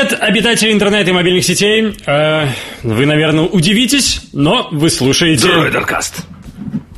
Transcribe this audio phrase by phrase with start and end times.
[0.00, 1.94] привет, обитатели интернета и мобильных сетей.
[2.06, 2.46] Э,
[2.82, 5.48] вы, наверное, удивитесь, но вы слушаете...
[5.48, 6.26] Дроидеркаст.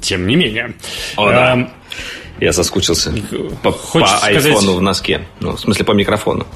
[0.01, 0.75] Тем не менее.
[1.17, 1.59] О, да.
[1.59, 1.67] Э,
[2.41, 3.13] Я соскучился
[3.63, 4.65] по, по айфону сказать...
[4.65, 5.23] в носке.
[5.41, 6.47] Ну, в смысле, по микрофону.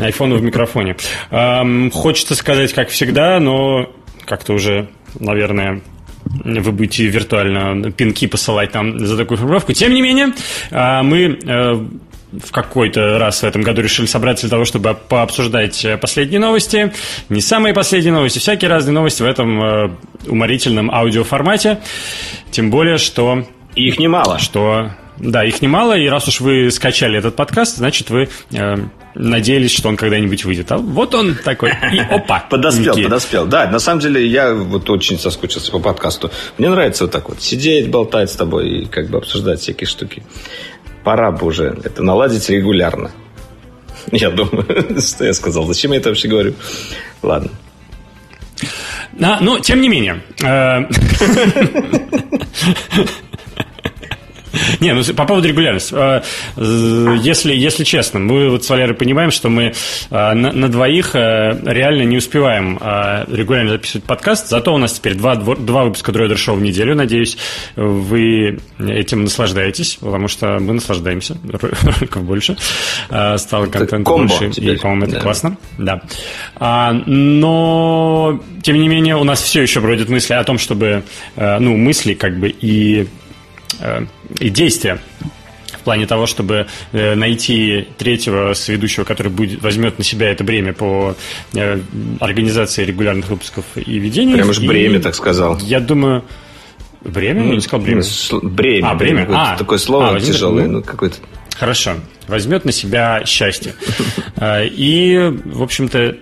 [0.00, 0.96] Айфону в микрофоне.
[1.30, 3.90] Эм, хочется сказать, как всегда, но
[4.24, 4.88] как-то уже,
[5.18, 5.82] наверное,
[6.24, 9.72] вы будете виртуально пинки посылать нам за такую формулировку.
[9.72, 10.34] Тем не менее,
[10.70, 11.86] э, мы э,
[12.32, 16.92] в какой-то раз в этом году решили собраться для того, чтобы пообсуждать э, последние новости.
[17.28, 19.90] Не самые последние новости, всякие разные новости в этом э,
[20.26, 21.80] уморительном аудиоформате.
[22.50, 23.46] Тем более, что...
[23.74, 24.38] их немало.
[24.38, 24.90] Что...
[25.18, 28.76] Да, их немало, и раз уж вы скачали этот подкаст, значит, вы э,
[29.14, 30.72] надеялись, что он когда-нибудь выйдет.
[30.72, 32.40] А вот он такой, и опа.
[32.50, 33.46] Подоспел, подоспел.
[33.46, 36.30] Да, на самом деле, я вот очень соскучился по подкасту.
[36.58, 40.22] Мне нравится вот так вот сидеть, болтать с тобой и как бы обсуждать всякие штуки
[41.04, 43.10] пора бы уже это наладить регулярно.
[44.12, 45.66] Я думаю, что я сказал.
[45.66, 46.54] Зачем я это вообще говорю?
[47.22, 47.50] Ладно.
[49.20, 50.22] А, но, тем не менее.
[54.52, 55.94] Э, Не, ну по поводу регулярности.
[55.96, 56.22] А,
[56.56, 59.74] если, если честно, мы вот с Валерой понимаем, что мы
[60.10, 62.78] а, на, на двоих а, реально не успеваем
[63.28, 66.94] регулярно записывать подкаст, зато у нас теперь два, два выпуска Дроидер Шоу в неделю.
[66.94, 67.36] Надеюсь,
[67.76, 72.56] вы этим наслаждаетесь, потому что мы наслаждаемся роликов больше.
[73.08, 75.20] Стало контент больше, и, по-моему, это да.
[75.20, 75.56] классно.
[75.78, 76.02] Да.
[77.06, 81.02] Но, тем не менее, у нас все еще бродят мысли о том, чтобы,
[81.36, 83.08] ну, мысли как бы Э, и
[84.40, 84.98] действия
[85.82, 90.72] в плане того, чтобы э, найти третьего сведущего, который будет, возьмет на себя это бремя
[90.72, 91.16] по
[91.54, 91.80] э,
[92.20, 94.36] организации регулярных выпусков и ведению.
[94.36, 95.58] Прямо же бремя, так сказал.
[95.58, 96.24] Я думаю...
[97.00, 97.44] Бремя?
[97.46, 98.02] Я не сказал бремя.
[98.42, 98.90] Бремя.
[98.90, 99.26] А, бремя.
[99.30, 101.16] А, такое слово а, тяжелое, ну, какое-то.
[101.56, 101.94] Хорошо.
[102.28, 103.74] Возьмет на себя счастье.
[104.40, 106.16] И, в общем-то,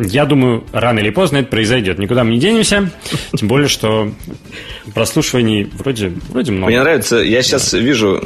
[0.00, 1.98] я думаю, рано или поздно это произойдет.
[1.98, 2.90] Никуда мы не денемся.
[3.36, 4.12] Тем более, что
[4.94, 6.70] прослушиваний вроде, вроде много.
[6.70, 7.78] Мне нравится, я сейчас да.
[7.78, 8.20] вижу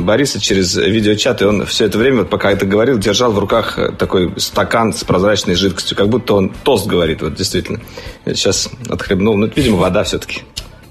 [0.00, 4.32] Бориса через видеочат, и он все это время, пока это говорил, держал в руках такой
[4.38, 7.80] стакан с прозрачной жидкостью, как будто он тост говорит, вот действительно.
[8.24, 10.42] Я сейчас отхлебнул, ну, это, видимо, вода все-таки.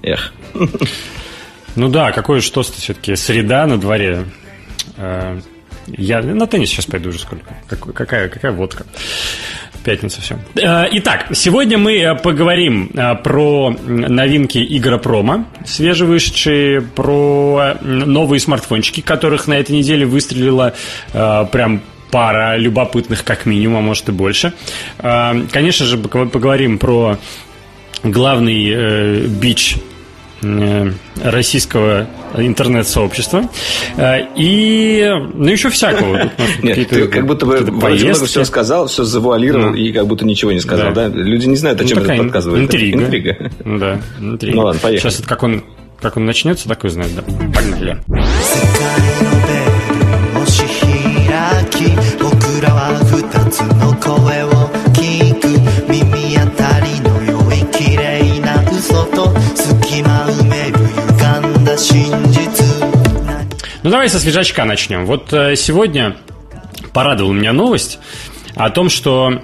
[0.03, 0.33] Эх.
[1.75, 3.15] Ну да, какой же тост все-таки?
[3.15, 4.25] Среда на дворе.
[4.97, 5.39] Э,
[5.87, 7.45] я на теннис сейчас пойду уже сколько.
[7.67, 8.85] Какая, какая водка.
[9.85, 10.39] Пятница все.
[10.55, 19.45] Э, итак, сегодня мы э, поговорим э, про новинки Игропрома, свежевышедшие, про новые смартфончики, которых
[19.47, 20.73] на этой неделе выстрелила
[21.13, 24.53] прям пара любопытных как минимум, а может и больше.
[24.97, 27.19] Конечно же, поговорим про
[28.03, 29.75] главный бич
[31.22, 33.48] российского интернет-сообщества.
[33.96, 36.30] Э, и, ну, еще всякого.
[36.62, 39.74] Нет, ты как будто бы вроде много всего сказал, все завуалировал ну.
[39.74, 41.08] и как будто ничего не сказал, да?
[41.08, 42.62] Люди не знают, о ну, чем этот подсказывает.
[42.64, 43.04] Интрига.
[43.04, 43.50] Интрига.
[43.64, 44.56] Да, интрига.
[44.56, 45.10] Ну ладно, поехали.
[45.10, 45.62] Сейчас как он,
[46.00, 47.22] как он начнется, такой знает, да.
[47.22, 47.98] Погнали.
[52.18, 54.43] 僕らは二つの声を
[63.85, 65.05] Ну давай со свежачка начнем.
[65.05, 66.15] Вот э, сегодня
[66.91, 67.99] порадовала меня новость
[68.55, 69.43] о том, что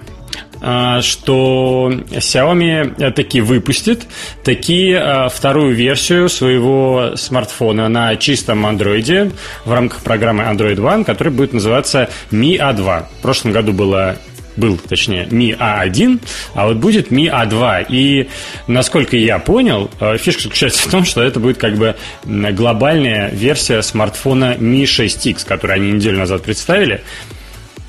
[0.59, 4.07] э, что Xiaomi таки выпустит
[4.43, 9.29] таки э, вторую версию своего смартфона на чистом андроиде
[9.63, 13.05] в рамках программы Android One, которая будет называться Mi A2.
[13.19, 14.17] В прошлом году было
[14.61, 16.21] был, точнее, Mi A1,
[16.53, 17.87] а вот будет Mi A2.
[17.89, 18.29] И,
[18.67, 23.81] насколько я понял, э, фишка заключается в том, что это будет как бы глобальная версия
[23.81, 27.01] смартфона Mi 6X, который они неделю назад представили.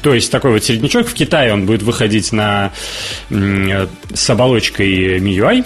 [0.03, 1.07] То есть такой вот середнячок.
[1.07, 2.73] В Китае он будет выходить на,
[3.29, 5.65] с оболочкой MIUI,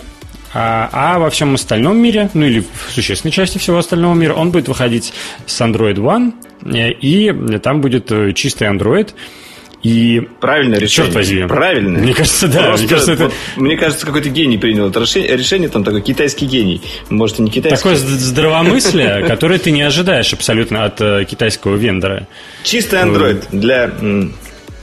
[0.53, 4.51] а, а во всем остальном мире, ну или в существенной части всего остального мира, он
[4.51, 5.15] будет выходить
[5.47, 6.33] с Android One,
[6.65, 9.15] э, и там будет э, чистый Android–
[9.87, 11.13] и правильное решение.
[11.13, 11.47] Черт возьми.
[11.47, 12.01] Правильно.
[12.01, 12.65] Мне кажется, да.
[12.65, 13.25] Просто, мне, кажется, это...
[13.25, 16.83] вот, мне кажется, какой-то гений принял это решение, решение, там такой китайский гений.
[17.09, 17.77] Может, и не китайский.
[17.77, 22.27] Такое здравомыслие, которое ты не ожидаешь абсолютно от э, китайского вендора.
[22.65, 23.93] Чистый Android для...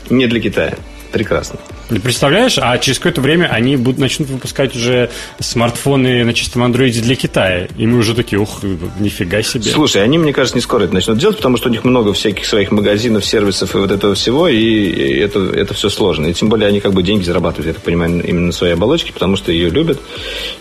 [0.09, 0.77] не для Китая.
[1.11, 1.59] Прекрасно.
[1.89, 5.09] Представляешь, а через какое-то время они будут, начнут выпускать уже
[5.39, 7.67] смартфоны на чистом андроиде для Китая.
[7.77, 8.61] И мы уже такие, ух,
[8.99, 9.65] нифига себе.
[9.65, 12.45] Слушай, они, мне кажется, не скоро это начнут делать, потому что у них много всяких
[12.45, 16.27] своих магазинов, сервисов и вот этого всего, и это, это все сложно.
[16.27, 19.11] И тем более они как бы деньги зарабатывают, я так понимаю, именно на своей оболочке,
[19.11, 19.99] потому что ее любят.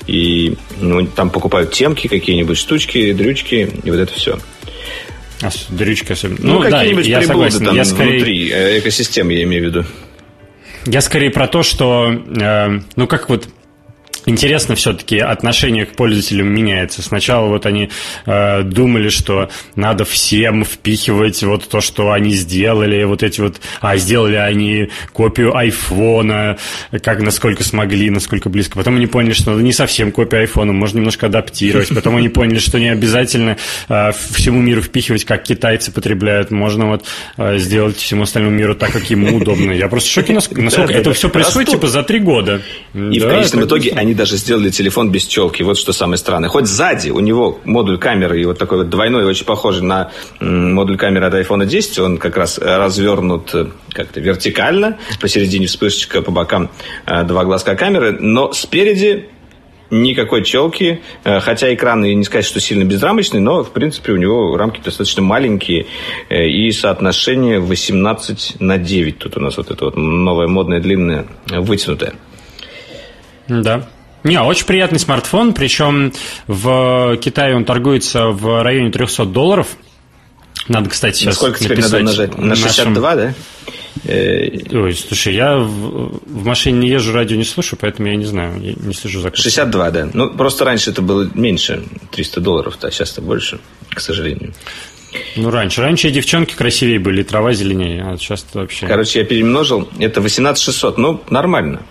[0.07, 4.39] И ну, там покупают темки, какие-нибудь штучки, дрючки, и вот это все.
[5.69, 6.39] дрючки особенно.
[6.41, 7.65] Ну, ну какие-нибудь да, приблуды согласен.
[7.67, 8.17] там я скорее...
[8.17, 9.85] внутри э, экосистемы, я имею в виду.
[10.87, 13.49] Я скорее про то, что, э, ну, как вот
[14.25, 17.03] Интересно все-таки отношение к пользователям меняется.
[17.03, 17.91] Сначала вот они
[18.27, 23.97] э, думали, что надо всем впихивать вот то, что они сделали, вот эти вот, а
[23.97, 26.59] сделали они копию айфона,
[27.03, 28.77] как насколько смогли, насколько близко.
[28.77, 31.89] Потом они поняли, что не совсем копия айфона, можно немножко адаптировать.
[31.95, 33.57] Потом они поняли, что не обязательно
[33.89, 36.51] э, всему миру впихивать, как китайцы потребляют.
[36.51, 37.05] Можно вот
[37.39, 39.73] э, сделать всему остальному миру так, как ему удобно.
[39.73, 42.63] Я просто в шоке, насколько это все происходит типа за три года.
[42.95, 45.63] И в конечном итоге они они даже сделали телефон без челки.
[45.63, 46.51] Вот что самое странное.
[46.51, 50.11] Хоть сзади у него модуль камеры, и вот такой вот двойной, очень похожий на
[50.41, 56.31] модуль камеры от iPhone 10, он как раз развернут э, как-то вертикально, посередине вспышечка, по
[56.31, 56.71] бокам
[57.07, 59.31] э, два глазка камеры, но спереди
[59.91, 64.17] никакой челки, э, хотя экран и не сказать, что сильно безрамочный, но, в принципе, у
[64.17, 65.87] него рамки достаточно маленькие,
[66.29, 69.19] и соотношение 18 на 9.
[69.19, 72.13] Тут у нас вот это вот новое модное длинное вытянутое.
[73.49, 73.89] Да.
[74.25, 76.13] Не, очень приятный смартфон, причем
[76.47, 79.69] в Китае он торгуется в районе 300 долларов.
[80.69, 82.39] Надо, кстати, сейчас Сколько теперь надо нажать?
[82.39, 83.17] На 62, нашем...
[83.17, 83.35] да?
[84.05, 88.25] Э, Ой, слушай, я в, в машине не езжу, радио не слушаю, поэтому я не
[88.25, 89.45] знаю, я не слежу за курсом.
[89.45, 90.09] 62, да.
[90.13, 91.83] Ну, просто раньше это было меньше,
[92.13, 93.59] 300 долларов, а сейчас это больше,
[93.91, 94.55] к сожалению.
[95.37, 95.83] Ну, раньше.
[95.83, 98.87] Раньше девчонки красивее были, трава зеленее, а сейчас вообще...
[98.87, 101.83] Короче, я перемножил, это 18 600, ну, нормально.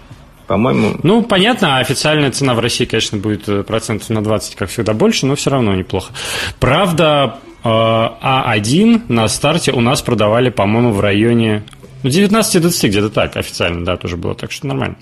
[0.51, 0.98] По-моему...
[1.01, 5.25] Ну, понятно, официальная цена в России, конечно, будет э, процентов на 20, как всегда, больше,
[5.25, 6.12] но все равно неплохо.
[6.59, 11.63] Правда, А1 э, на старте у нас продавали, по-моему, в районе
[12.03, 14.98] ну, 19-20 где-то так, официально, да, тоже было, так что нормально.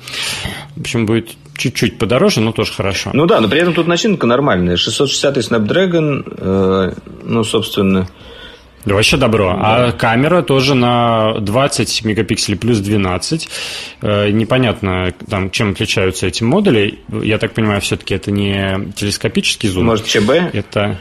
[0.75, 3.10] В общем, будет чуть-чуть подороже, но тоже хорошо.
[3.13, 4.78] Ну да, но при этом тут начинка нормальная.
[4.78, 6.94] 660 Snapdragon, э,
[7.24, 8.07] ну, собственно,
[8.86, 9.54] да, вообще добро.
[9.54, 9.88] Да.
[9.88, 13.50] А камера тоже на 20 мегапикселей плюс 12.
[14.02, 17.00] Э, непонятно, там, чем отличаются эти модули.
[17.10, 19.86] Я так понимаю, все-таки это не телескопический зум.
[19.86, 20.30] Может, ЧБ?
[20.54, 20.98] Это...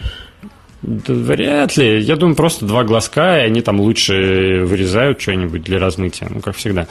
[0.82, 2.00] Да, вряд ли.
[2.00, 6.28] Я думаю, просто два глазка, и они там лучше вырезают что-нибудь для размытия.
[6.30, 6.86] Ну, как всегда.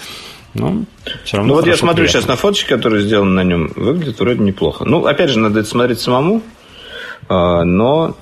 [0.53, 0.83] Но
[1.23, 1.53] все равно.
[1.53, 2.19] Ну, вот я смотрю приятно.
[2.19, 3.71] сейчас на фоточки, которые сделаны на нем.
[3.75, 4.83] Выглядит вроде неплохо.
[4.85, 6.41] Ну, опять же, надо это смотреть самому.
[7.29, 8.17] А, но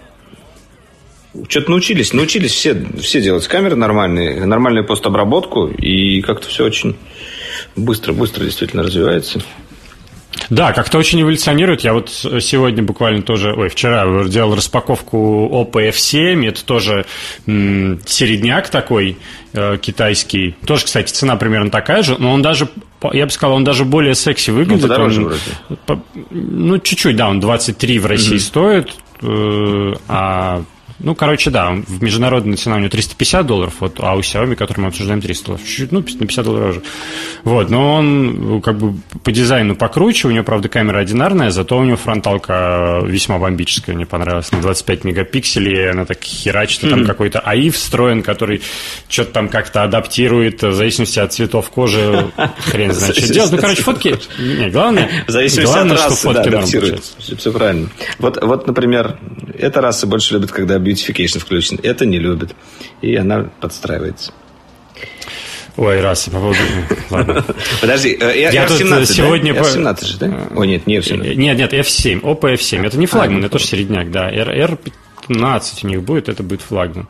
[1.50, 6.96] что-то научились, научились все, все делать камеры нормальные, нормальную постобработку, и как-то все очень
[7.76, 9.42] быстро, быстро действительно развивается.
[10.50, 11.82] Да, как-то очень эволюционирует.
[11.82, 16.48] Я вот сегодня буквально тоже, ой, вчера делал распаковку Oppo F7.
[16.48, 17.06] Это тоже
[17.48, 19.18] м, середняк такой
[19.54, 20.56] э, китайский.
[20.66, 22.68] Тоже, кстати, цена примерно такая же, но он даже
[23.14, 24.82] я бы сказал, он даже более секси выглядит.
[24.82, 25.82] Ну, подороже он, вроде.
[25.86, 28.40] По, ну, чуть-чуть, да, он 23 в России mm-hmm.
[28.40, 28.90] стоит,
[29.22, 30.64] э, а
[31.00, 34.80] ну, короче, да, в международной цена у него 350 долларов, вот, а у Xiaomi, который
[34.80, 35.66] мы обсуждаем, 300 долларов.
[35.66, 36.82] Чуть-чуть, ну, на 50 долларов уже.
[37.44, 41.84] Вот, но он как бы по дизайну покруче, у него, правда, камера одинарная, зато у
[41.84, 46.90] него фронталка весьма бомбическая, мне понравилась, на 25 мегапикселей, она так херачит, mm-hmm.
[46.90, 48.62] там какой-то АИ встроен, который
[49.10, 52.32] что-то там как-то адаптирует в зависимости от цветов кожи,
[52.72, 53.52] хрен знает, что делать.
[53.52, 57.04] Ну, короче, фотки, не, главное, в зависимости главное, от расы, что фотки да, адаптирует.
[57.20, 57.90] Все правильно.
[58.20, 59.20] Вот, вот, например,
[59.58, 61.80] эта раса больше любит, когда beautification включен.
[61.84, 62.56] Это не любит.
[63.02, 64.32] И она подстраивается.
[65.78, 66.60] Ой, раз, по поводу...
[67.10, 67.46] Ладно.
[67.82, 69.54] Подожди, э, я, я F17, тут сегодня...
[69.54, 69.62] Да?
[69.62, 70.48] F17 же, да?
[70.56, 71.36] О, нет, не F17.
[71.36, 72.86] Нет, нет, F7, Oppo F7.
[72.86, 74.32] Это не флагман, а, это тоже середняк, да.
[74.32, 77.08] R15 у них будет, это будет флагман.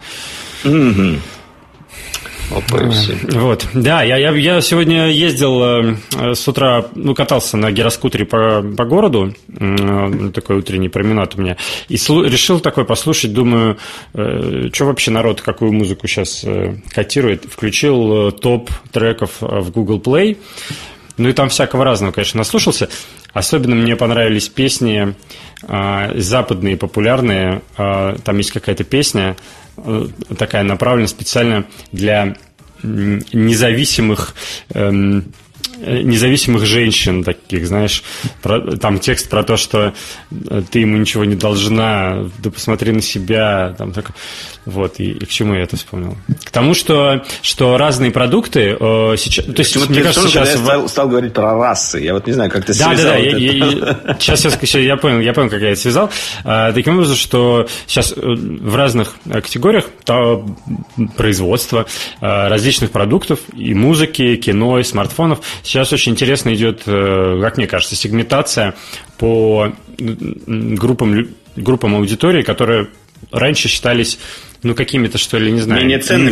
[3.33, 8.61] Вот, да, я, я, я сегодня ездил э, с утра, ну, катался на гироскутере по,
[8.61, 13.77] по городу, э, такой утренний променад у меня, и слу, решил такой послушать, думаю,
[14.13, 16.45] э, что вообще народ, какую музыку сейчас
[16.93, 17.45] котирует.
[17.45, 20.37] Включил топ треков в Google Play,
[21.17, 22.89] ну и там всякого разного, конечно, наслушался.
[23.35, 25.13] Особенно мне понравились песни
[25.61, 27.61] э, западные, популярные.
[27.77, 29.35] Э, там есть какая-то песня,
[29.77, 32.35] Э, такая направлена специально для
[32.83, 34.35] независимых
[34.73, 35.33] эм,
[35.85, 38.03] независимых женщин таких, знаешь,
[38.41, 39.93] про, там текст про то, что
[40.31, 44.11] э, ты ему ничего не должна, да посмотри на себя, там так,
[44.65, 46.17] вот, и, и к чему я это вспомнил?
[46.43, 50.55] К тому, что, что разные продукты э, сейчас, то есть, мне кажется, сейчас...
[50.55, 53.11] Я стал, стал говорить про расы, я вот не знаю, как ты да, связал.
[53.11, 56.09] Да, да, я, я, сейчас, сейчас, я понял, я понял, как я это связал.
[56.43, 60.45] А, таким образом, что сейчас э, в разных категориях то
[61.17, 61.85] производства
[62.21, 67.95] различных продуктов, и музыки, кино, и смартфонов, Сейчас очень интересно идет, э, как мне кажется,
[67.95, 68.75] сегментация
[69.17, 72.89] по группам, группам аудитории, которые
[73.31, 74.19] раньше считались
[74.65, 76.31] ну, какими-то, что ли, не знаю, Менее ценными.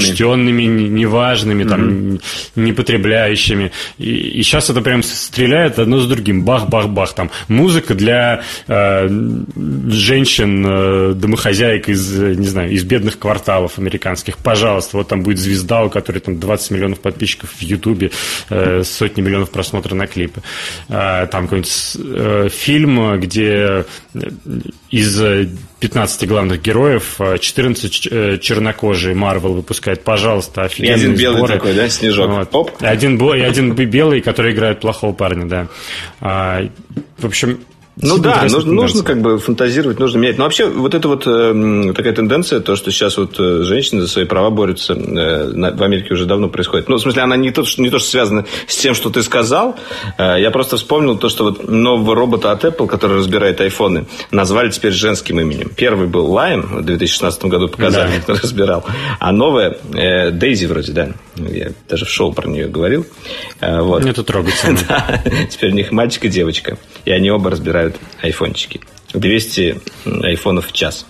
[0.64, 2.20] неважными, там,
[2.56, 3.72] непотребляющими.
[4.00, 6.44] И, и сейчас это прям стреляет одно с другим.
[6.44, 7.14] Бах-бах-бах.
[7.14, 9.08] Там музыка для э,
[9.90, 14.38] женщин, э, домохозяек из, не знаю, из бедных кварталов американских.
[14.40, 18.10] Пожалуйста, вот там будет звезда, у которой там 20 миллионов подписчиков в Ютубе,
[18.50, 20.42] э, сотни миллионов просмотров на клипы.
[20.90, 23.86] Э, там какой-нибудь э, фильм, где
[24.90, 25.50] из э,
[25.84, 30.02] 15 главных героев э, 14 ч- э, чернокожие Марвел выпускает.
[30.06, 31.54] Пожалуйста, офигенные один белый сборы.
[31.56, 32.30] такой, да, снежок.
[32.30, 32.56] Вот.
[32.56, 32.82] Оп.
[32.82, 35.68] И Один, и один белый, который играет плохого парня, да.
[36.22, 36.62] А,
[37.18, 37.60] в общем...
[38.02, 40.40] Ну да, нужно, нужно как бы фантазировать, нужно менять.
[40.40, 44.08] Но вообще вот это вот э, такая тенденция, то, что сейчас вот э, женщины за
[44.08, 46.90] свои права борются, э, на- в Америке уже давно происходит.
[46.90, 49.22] Ну, в смысле, она не то, что, не то, что связана с тем, что ты
[49.22, 49.76] сказал.
[50.18, 54.72] Э, я просто вспомнил то, что вот нового робота от Apple, который разбирает айфоны, назвали
[54.72, 55.70] теперь женским именем.
[55.76, 58.22] Первый был Lime, в 2016 году показали, Да.
[58.24, 58.84] кто разбирал.
[59.20, 61.10] А новая э, Дейзи вроде, да.
[61.36, 63.06] Я даже в шоу про нее говорил.
[63.60, 64.06] Э, вот.
[64.06, 64.80] Это трогательно.
[64.88, 66.78] Да, теперь у них мальчик и девочка.
[67.06, 68.82] И они оба разбирают айфончики.
[69.14, 69.80] 200
[70.24, 71.06] айфонов в час.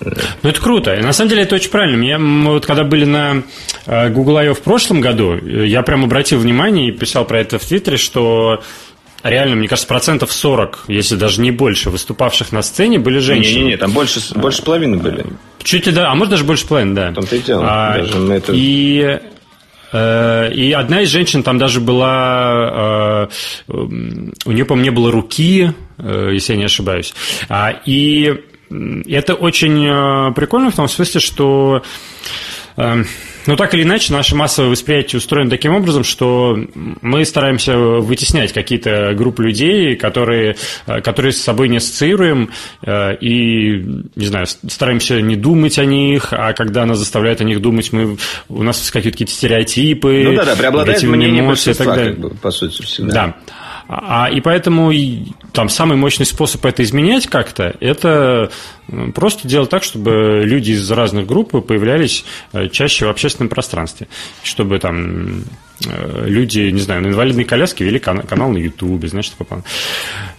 [0.00, 0.94] Ну, это круто.
[0.94, 1.96] И на самом деле это очень правильно.
[1.96, 3.42] Меня, мы вот когда были на
[3.86, 4.54] э, Google I.O.
[4.54, 8.62] в прошлом году, э, я прям обратил внимание и писал про это в Твиттере, что
[9.24, 13.56] реально, мне кажется, процентов 40, если даже не больше, выступавших на сцене были женщины.
[13.58, 15.26] Не-не-не, там больше, больше половины были.
[15.64, 17.12] Чуть ли да, а может даже больше половины, да.
[17.12, 17.64] Том-то и дело.
[17.68, 19.18] А, Даже это- И
[19.92, 23.28] и одна из женщин там даже была,
[23.68, 23.72] э,
[24.44, 27.14] у нее, по-моему, не было руки, э, если я не ошибаюсь.
[27.48, 28.34] А, И
[28.70, 31.82] это очень э, прикольно в том смысле, что
[32.78, 33.04] э,
[33.46, 36.58] ну, так или иначе, наше массовое восприятие устроено таким образом, что
[37.00, 40.56] мы стараемся вытеснять какие-то группы людей, которые,
[40.86, 42.50] э, которые с собой не ассоциируем,
[42.82, 43.78] э, и,
[44.14, 48.16] не знаю, стараемся не думать о них, а когда нас заставляют о них думать, мы,
[48.48, 52.50] у нас вскакивают какие-то стереотипы, Ну да-да, преобладает негативные мнение эмоции большинства, как бы, по
[52.50, 53.12] сути, всегда.
[53.12, 53.36] Да.
[53.88, 54.92] А, и поэтому
[55.52, 58.50] там самый мощный способ это изменять как-то, это
[59.14, 64.08] просто делать так, чтобы люди из разных групп появлялись э, чаще в общественном пространстве.
[64.42, 65.44] Чтобы там
[65.86, 69.64] э, люди, не знаю, на инвалидной коляске вели кан- канал на Ютубе, знаешь, план.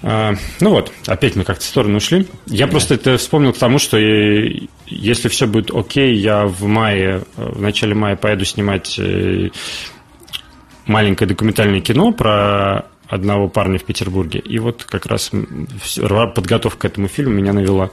[0.03, 2.27] А, Ну вот, опять мы как-то в сторону ушли.
[2.45, 7.49] Я просто это вспомнил к тому, что если все будет окей, я в мае, э,
[7.51, 8.99] в начале мая поеду снимать
[10.85, 14.39] маленькое документальное кино про одного парня в Петербурге.
[14.39, 15.31] И вот как раз
[16.35, 17.89] подготовка к этому фильму меня навела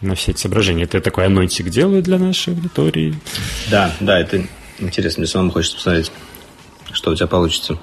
[0.00, 0.84] на все эти соображения.
[0.84, 3.14] Это я такой анонсик делаю для нашей аудитории.
[3.70, 4.42] Да, да, это
[4.78, 5.20] интересно.
[5.20, 6.12] Мне самому хочется посмотреть,
[6.92, 7.78] что у тебя получится.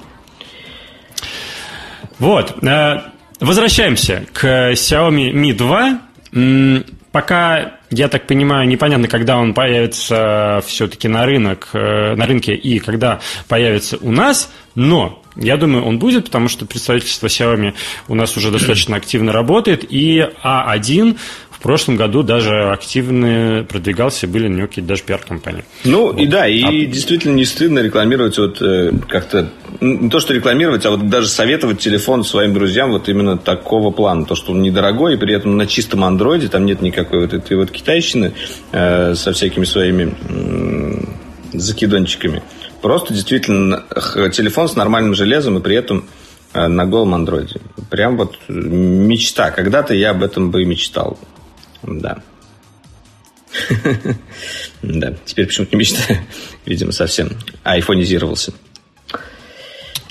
[2.20, 2.64] Вот.
[2.64, 2.98] э,
[3.40, 6.00] Возвращаемся к Xiaomi Mi 2.
[6.34, 12.54] М, Пока, я так понимаю, непонятно, когда он появится все-таки на рынок, э, на рынке
[12.54, 17.74] и когда появится у нас, но я думаю, он будет, потому что представительство Xiaomi
[18.08, 21.18] у нас уже достаточно активно работает, и A1
[21.52, 25.64] в прошлом году даже активно продвигался, были него какие-то даже пиар-компании.
[25.86, 29.52] Ну и да, и А- действительно не стыдно рекламировать вот э, как-то
[29.82, 33.90] н- не то что рекламировать, а вот даже советовать телефон своим друзьям вот именно такого
[33.90, 37.34] плана, то что он недорогой и при этом на чистом андроиде там нет никакой вот
[37.34, 38.34] этой вот китайщины
[38.72, 41.10] э, со всякими своими м,
[41.54, 42.44] закидончиками.
[42.88, 43.84] Просто действительно
[44.32, 46.08] телефон с нормальным железом и при этом
[46.54, 47.60] э, на голом андроиде.
[47.90, 49.52] Прям вот э, мечта.
[49.52, 51.20] Когда-то я об этом бы и мечтал.
[51.84, 52.24] Да.
[54.82, 56.20] Да, теперь почему-то не мечтаю.
[56.66, 57.32] Видимо, совсем
[57.66, 58.54] айфонизировался.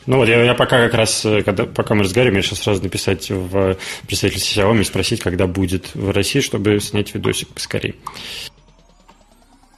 [0.05, 2.83] Ну вот, я, я пока как раз, э, когда, пока мы разговариваем, я сейчас сразу
[2.83, 7.95] написать в представительство Xiaomi и спросить, когда будет в России, чтобы снять видосик поскорее.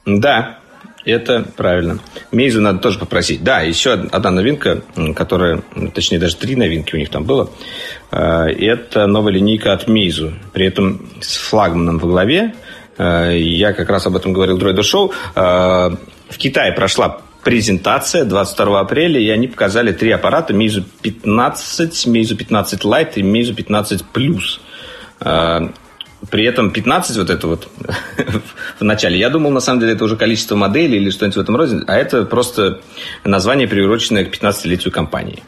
[0.05, 0.59] Да,
[1.09, 1.99] это правильно.
[2.31, 3.43] Мейзу надо тоже попросить.
[3.43, 4.81] Да, еще одна новинка,
[5.15, 5.61] которая,
[5.93, 7.49] точнее, даже три новинки у них там было.
[8.11, 10.33] Э, Это новая линейка от Мейзу.
[10.53, 12.53] При этом с флагманом во главе.
[12.97, 15.11] Э, Я как раз об этом говорил в Droid Show.
[15.35, 15.95] Э,
[16.29, 20.53] В Китае прошла презентация 22 апреля, и они показали три аппарата.
[20.53, 24.59] Meizu 15, Meizu 15 Lite и Meizu 15 Plus.
[26.29, 27.69] При этом 15 вот это вот
[28.79, 29.17] в начале.
[29.17, 31.79] Я думал, на самом деле, это уже количество моделей или что-нибудь в этом роде.
[31.87, 32.81] А это просто
[33.23, 35.43] название, приуроченное к 15-летию компании.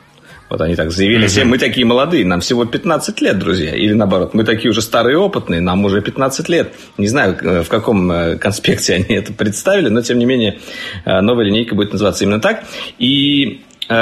[0.51, 3.74] Вот они так заявили все, мы такие молодые, нам всего 15 лет, друзья.
[3.74, 6.74] Или наоборот, мы такие уже старые и опытные, нам уже 15 лет.
[6.98, 10.60] Не знаю, э, в каком э, конспекте они это представили, но тем не менее
[11.06, 12.66] э, новая линейка будет называться именно так.
[13.00, 13.62] И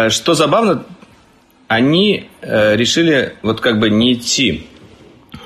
[0.09, 0.83] что забавно,
[1.67, 4.68] они решили вот как бы не идти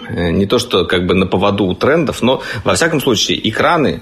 [0.10, 4.02] не то, что как бы на поводу у трендов, но во всяком случае экраны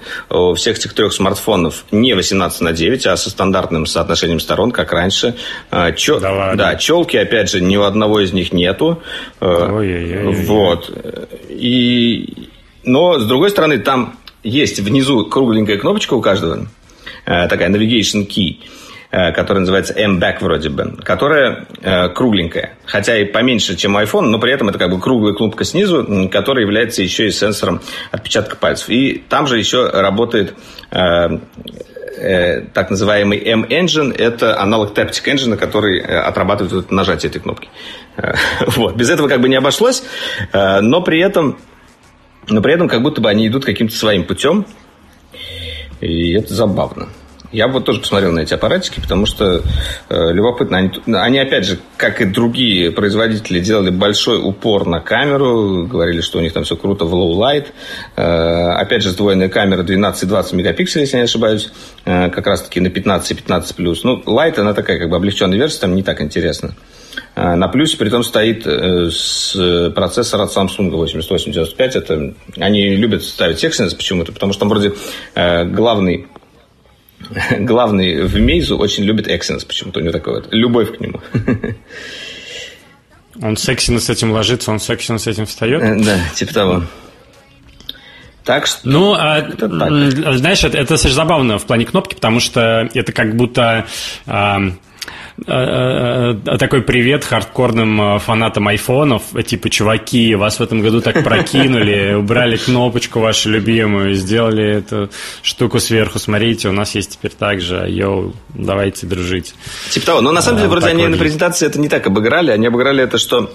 [0.56, 5.34] всех этих трех смартфонов не 18 на 9, а со стандартным соотношением сторон, как раньше.
[5.70, 6.20] Э, Чё...
[6.20, 9.02] Да, да, челки, опять же, ни у одного из них нету.
[9.40, 10.34] Э, Ой-ой-ой.
[10.44, 10.90] Вот.
[11.48, 12.48] И...
[12.84, 16.66] Но, с другой стороны, там есть внизу кругленькая кнопочка у каждого,
[17.24, 18.81] такая navigation key– Э,
[19.12, 24.52] которая называется M-Back вроде бы, которая э, кругленькая, хотя и поменьше, чем iPhone, но при
[24.52, 28.88] этом это как бы круглая кнопка снизу, которая является еще и сенсором отпечатка пальцев.
[28.88, 30.54] И там же еще работает
[30.90, 31.28] э,
[32.72, 37.68] так называемый M-Engine, это аналог Taptic Engine, который отрабатывает нажатие этой кнопки.
[38.76, 38.96] Вот.
[38.96, 40.04] Без этого как бы не обошлось,
[40.52, 41.58] но при этом,
[42.48, 44.66] но при этом как будто бы они идут каким-то своим путем,
[46.00, 47.08] и это забавно.
[47.52, 49.62] Я бы тоже посмотрел на эти аппаратики, потому что
[50.08, 50.78] э, любопытно.
[50.78, 56.38] Они, они, опять же, как и другие производители, делали большой упор на камеру, говорили, что
[56.38, 57.66] у них там все круто в low light.
[58.16, 61.70] Э, опять же, сдвоенная камера 12-20 мегапикселей, если я не ошибаюсь,
[62.06, 64.02] э, как раз-таки на 15 и 15 плюс.
[64.02, 66.74] Ну, light, она такая как бы облегченная версия, там не так интересно.
[67.34, 71.96] Э, на плюсе при том стоит э, с процессор от Samsung 8895.
[71.96, 74.94] Это, они любят ставить Exynos почему-то, потому что там вроде
[75.34, 76.28] э, главный
[77.58, 80.00] главный в Мейзу очень любит Exynos почему-то.
[80.00, 81.20] У него такая вот любовь к нему.
[83.40, 85.82] Он с с этим ложится, он с с этим встает?
[85.82, 86.82] Э, да, типа того.
[88.44, 88.80] Так что...
[88.84, 90.36] Ну, а, это так.
[90.36, 93.86] знаешь, это, это забавно в плане кнопки, потому что это как будто...
[94.26, 94.60] А,
[95.44, 99.22] такой привет хардкорным э, фанатам айфонов.
[99.46, 105.10] Типа, чуваки, вас в этом году так прокинули, убрали кнопочку вашу любимую, сделали эту
[105.42, 106.18] штуку сверху.
[106.18, 107.86] Смотрите, у нас есть теперь так же.
[107.88, 109.54] Йоу, давайте дружить.
[109.90, 110.20] Типа того.
[110.20, 112.50] Но на самом деле, вроде они на презентации это не так обыграли.
[112.50, 113.50] Они обыграли это, что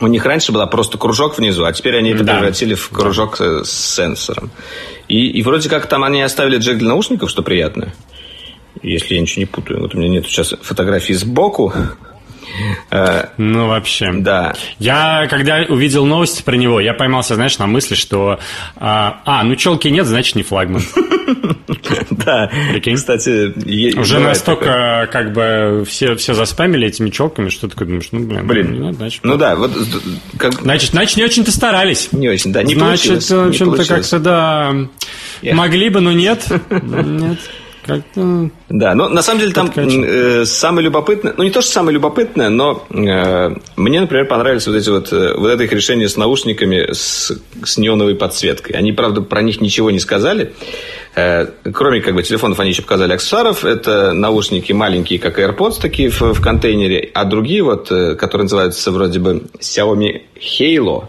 [0.00, 2.34] у них раньше была просто кружок внизу, а теперь они это да.
[2.34, 4.50] превратили в кружок с сенсором.
[5.08, 7.92] И, и вроде как там они оставили джек для наушников, что приятно
[8.82, 9.80] если я ничего не путаю.
[9.80, 11.72] Вот у меня нет сейчас фотографии сбоку.
[12.90, 14.12] Э, ну, вообще.
[14.12, 14.54] Да.
[14.78, 18.38] Я, когда увидел новости про него, я поймался, знаешь, на мысли, что...
[18.76, 20.82] А, а ну, челки нет, значит, не флагман.
[22.10, 22.50] Да.
[22.70, 22.96] Прикинь.
[22.96, 28.46] Кстати, Уже настолько, как бы, все, все заспамили этими челками, что ты думаешь, ну, блин,
[28.46, 28.94] блин.
[28.94, 29.72] значит, ну да, вот...
[30.60, 32.10] Значит, значит, не очень-то старались.
[32.12, 34.74] Не очень, да, не Значит, в общем-то, как-то, да,
[35.42, 36.46] могли бы, но нет.
[36.82, 37.38] Нет.
[37.84, 38.50] Как-то...
[38.68, 42.48] Да, но на самом деле там э, самое любопытное, ну не то, что самое любопытное,
[42.48, 46.92] но э, мне, например, понравились вот эти вот, э, вот это их решение с наушниками
[46.92, 47.32] с,
[47.64, 48.76] с неоновой подсветкой.
[48.76, 50.52] Они, правда, про них ничего не сказали.
[51.14, 53.64] Э, кроме как бы телефонов, они еще показали аксессуаров.
[53.64, 57.10] Это наушники маленькие, как AirPods, такие в, в контейнере.
[57.14, 61.06] А другие вот, э, которые называются вроде бы Xiaomi Halo,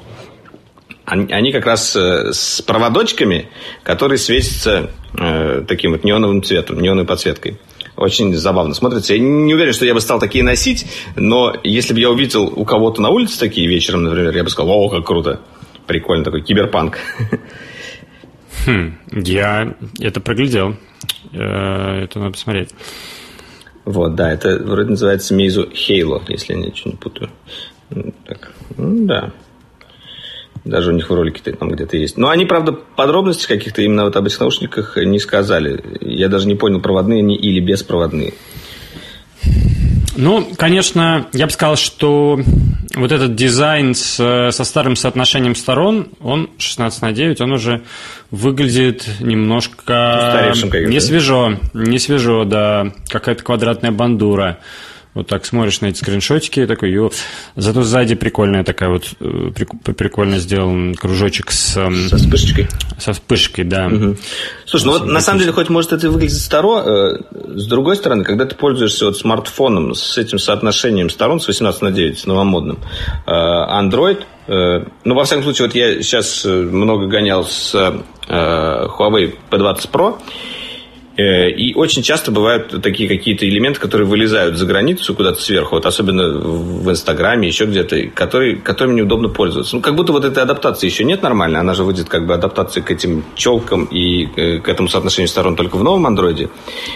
[1.13, 3.49] они, они как раз э, с проводочками,
[3.83, 7.59] которые светятся э, таким вот неоновым цветом, неоновой подсветкой.
[7.95, 9.13] Очень забавно смотрится.
[9.13, 12.65] Я не уверен, что я бы стал такие носить, но если бы я увидел у
[12.65, 15.41] кого-то на улице такие вечером, например, я бы сказал, о, как круто.
[15.85, 16.97] Прикольно, такой киберпанк.
[18.65, 20.77] Хм, я это проглядел.
[21.31, 22.69] Э, это надо посмотреть.
[23.85, 27.29] Вот, да, это вроде называется Meizu Halo, если я ничего не путаю.
[28.25, 29.31] Так, да.
[30.65, 32.17] Даже у них в ролике там где-то есть.
[32.17, 35.83] Но они, правда, подробности каких-то именно вот об этих наушниках не сказали.
[36.01, 38.33] Я даже не понял, проводные они или беспроводные.
[40.15, 42.39] Ну, конечно, я бы сказал, что
[42.95, 47.81] вот этот дизайн с, со старым соотношением сторон, он 16 на 9, он уже
[48.29, 54.59] выглядит немножко не свежо, не свежо, да, какая-то квадратная бандура.
[55.13, 57.11] Вот так смотришь на эти скриншотики и такой, ё.
[57.55, 59.51] Зато сзади прикольная такая вот, э,
[59.93, 61.77] прикольно сделан кружочек с...
[61.77, 62.67] Эм, со вспышечкой?
[62.97, 63.87] Со вспышкой, да.
[63.87, 64.17] Угу.
[64.65, 68.23] Слушай, ну вот на самом деле, хоть может это выглядит старо, э, с другой стороны,
[68.23, 72.79] когда ты пользуешься вот смартфоном с этим соотношением сторон, с 18 на 9, с новомодным,
[73.27, 77.73] э, Android, ну, во всяком случае, вот я сейчас много гонял с
[78.27, 80.17] Huawei P20 Pro,
[81.21, 86.39] и очень часто бывают такие какие-то элементы, которые вылезают за границу куда-то сверху, вот особенно
[86.39, 89.75] в Инстаграме, еще где-то, которые, которыми неудобно пользоваться.
[89.75, 92.81] Ну, как будто вот этой адаптации еще нет нормально, она же выйдет как бы адаптации
[92.81, 96.49] к этим челкам и э, к этому соотношению сторон только в новом андроиде.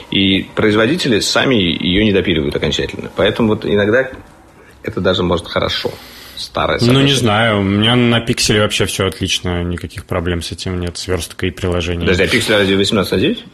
[0.09, 3.11] И производители сами ее не допиливают окончательно.
[3.15, 4.09] Поэтому вот иногда
[4.81, 5.91] это даже может хорошо
[6.37, 7.59] старое Ну, не знаю.
[7.59, 9.63] У меня на пикселе вообще все отлично.
[9.63, 10.97] Никаких проблем с этим нет.
[10.97, 12.01] Сверстка и приложения.
[12.01, 13.45] Подожди, а пиксель разве 18 на 9?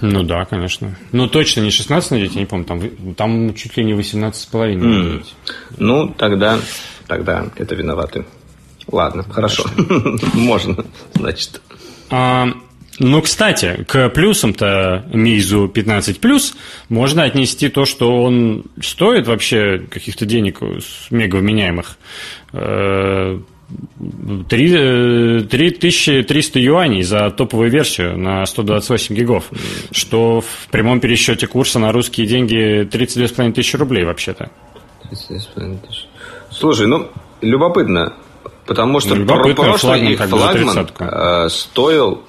[0.00, 0.96] Ну да, конечно.
[1.12, 4.40] Ну точно не 16 на 9, я не помню, там, там чуть ли не 18
[4.40, 4.86] с половиной.
[4.86, 5.24] Mm.
[5.78, 6.58] Ну, тогда,
[7.06, 8.24] тогда это виноваты
[8.92, 9.64] ладно, хорошо.
[10.34, 11.60] Можно, значит.
[12.10, 12.48] А,
[12.98, 16.54] ну, кстати, к плюсам-то Мизу 15 плюс
[16.88, 20.60] можно отнести то, что он стоит вообще каких-то денег
[21.10, 21.96] мега вменяемых.
[24.48, 29.50] 3300 э, юаней за топовую версию на 128 гигов,
[29.90, 34.50] что в прямом пересчете курса на русские деньги 32,5 тысячи рублей вообще-то.
[35.10, 36.04] 32,5 тысячи.
[36.50, 37.08] Слушай, ну,
[37.40, 38.14] любопытно,
[38.66, 42.22] потому что ну, любопытно, прошлый флагман, их флагман э, стоил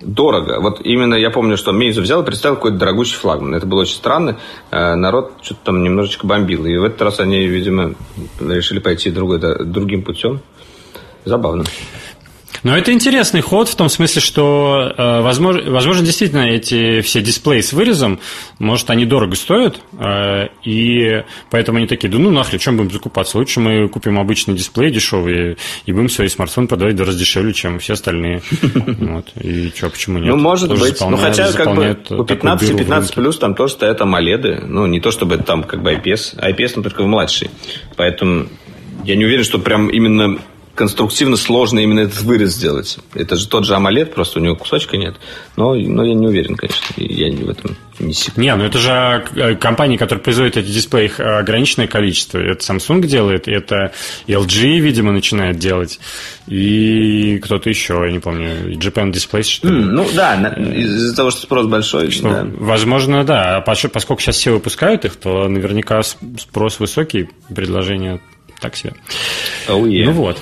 [0.00, 0.60] дорого.
[0.60, 3.54] Вот именно я помню, что Мейзу взял и представил какой-то дорогущий флагман.
[3.54, 4.38] Это было очень странно.
[4.70, 6.66] Э, народ что-то там немножечко бомбил.
[6.66, 7.94] И в этот раз они, видимо,
[8.40, 10.40] решили пойти другой, другим путем.
[11.24, 11.64] Забавно.
[12.62, 17.62] Но это интересный ход в том смысле, что, э, возможно, возможно, действительно эти все дисплеи
[17.62, 18.20] с вырезом,
[18.58, 23.38] может, они дорого стоят, э, и поэтому они такие, да ну нахрен, чем будем закупаться?
[23.38, 25.56] Лучше мы купим обычный дисплей дешевый
[25.86, 28.42] и будем свой смартфон продавать раз дешевле, чем все остальные.
[29.00, 29.26] Вот.
[29.40, 30.28] И что, почему нет?
[30.28, 31.00] Ну, может тоже быть.
[31.00, 34.66] Ну, хотя, как бы, у 15 и 15 плюс там тоже стоят AMOLED.
[34.66, 36.36] Ну, не то, чтобы это там как бы IPS.
[36.38, 37.50] IPS, но только в младший.
[37.96, 38.46] Поэтому
[39.04, 40.38] я не уверен, что прям именно
[40.80, 42.96] конструктивно сложно именно этот вырез сделать.
[43.12, 45.16] Это же тот же AMOLED, просто у него кусочка нет.
[45.54, 46.86] Но, но я не уверен, конечно.
[46.96, 48.38] Я в этом не секрет.
[48.38, 48.90] Не, ну это же
[49.36, 52.38] э, компании, которые производят эти дисплеи, их ограниченное количество.
[52.38, 53.92] Это Samsung делает, это
[54.26, 56.00] LG, видимо, начинает делать.
[56.46, 59.74] И кто-то еще, я не помню, Japan Displays, что ли.
[59.74, 62.10] Mm, ну да, из-за того, что спрос большой.
[62.10, 62.46] Что, да.
[62.56, 63.58] Возможно, да.
[63.58, 68.22] А поскольку сейчас все выпускают их, то наверняка спрос высокий, предложение
[68.60, 68.94] так себе.
[69.68, 70.04] Oh, yeah.
[70.04, 70.38] Ну вот.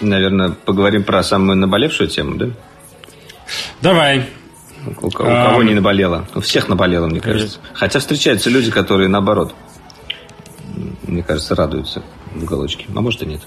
[0.00, 2.46] Наверное, поговорим про самую наболевшую тему, да?
[3.82, 4.26] Давай.
[4.86, 6.26] У, у кого а, не наболело?
[6.34, 7.58] У всех наболело, мне кажется.
[7.74, 9.54] Хотя встречаются люди, которые наоборот
[11.08, 12.02] мне кажется, радуются
[12.34, 12.86] в уголочке.
[12.94, 13.40] А может и нет.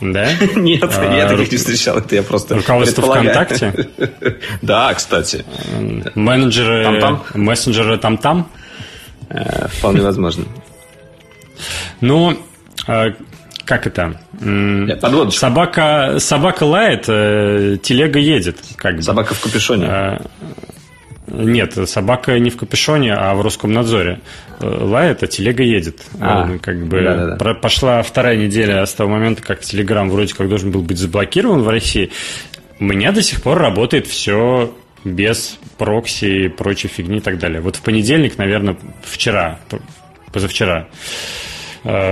[0.00, 0.30] Да?
[0.56, 1.96] Нет, а, я таких не встречал.
[1.96, 3.88] Это я просто Руководство ВКонтакте?
[4.62, 5.44] Да, кстати.
[6.14, 7.24] Менеджеры, там-там?
[7.34, 8.50] мессенджеры там-там?
[9.30, 10.44] Э, вполне возможно.
[12.02, 12.38] Ну,
[12.86, 13.14] а,
[13.64, 14.20] как это?
[15.32, 18.58] Собака, собака лает, э, телега едет.
[18.76, 20.20] Как собака в капюшоне.
[21.28, 24.20] Нет, собака не в капюшоне, а в Роскомнадзоре.
[24.60, 26.02] Э, лает, а телега едет.
[26.20, 27.54] А, как бы да, да, да.
[27.54, 31.68] пошла вторая неделя с того момента, как Телеграм вроде как должен был быть заблокирован в
[31.68, 32.10] России.
[32.78, 34.72] У меня до сих пор работает все
[35.04, 37.60] без прокси и прочей фигни и так далее.
[37.60, 39.60] Вот в понедельник, наверное, вчера,
[40.32, 40.88] позавчера,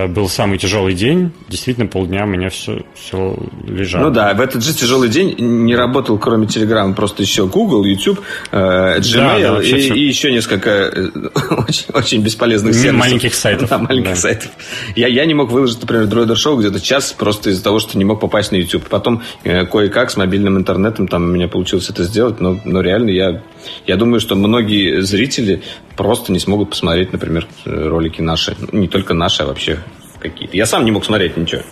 [0.08, 1.32] был самый тяжелый день.
[1.48, 4.04] Действительно, полдня у меня все, все лежало.
[4.04, 8.20] Ну да, в этот же тяжелый день не работал, кроме Telegram, просто еще Google, YouTube,
[8.52, 9.94] э, Gmail да, да, и, все...
[9.94, 11.08] и еще несколько э,
[11.68, 13.00] очень, очень бесполезных сервисов.
[13.00, 13.68] Маленьких сайтов.
[13.68, 14.16] Да, маленьких да.
[14.16, 14.50] сайтов.
[14.94, 18.04] Я, я не мог выложить, например, Droider Show где-то час просто из-за того, что не
[18.04, 18.84] мог попасть на YouTube.
[18.88, 23.10] Потом э, кое-как с мобильным интернетом там у меня получилось это сделать, но, но реально
[23.10, 23.42] я,
[23.86, 25.62] я думаю, что многие зрители
[25.96, 28.56] просто не смогут посмотреть, например, ролики наши.
[28.72, 29.78] Не только наши, а вообще
[30.18, 30.56] какие-то.
[30.56, 31.62] Я сам не мог смотреть ничего.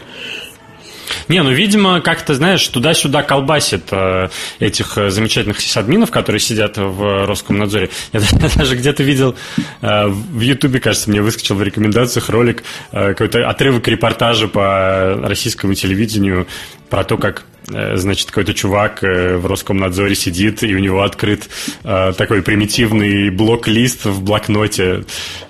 [1.28, 4.28] Не, ну, видимо, как-то, знаешь, туда-сюда колбасит э,
[4.58, 7.90] этих э, замечательных сисадминов, которые сидят в Роскомнадзоре.
[8.12, 8.20] Я
[8.56, 9.34] даже где-то видел
[9.80, 15.74] э, в Ютубе, кажется, мне выскочил в рекомендациях ролик, э, какой-то отрывок репортажа по российскому
[15.74, 16.46] телевидению
[16.88, 21.48] про то, как значит, какой-то чувак э, в Роскомнадзоре сидит, и у него открыт
[21.84, 25.04] э, такой примитивный блок-лист в блокноте,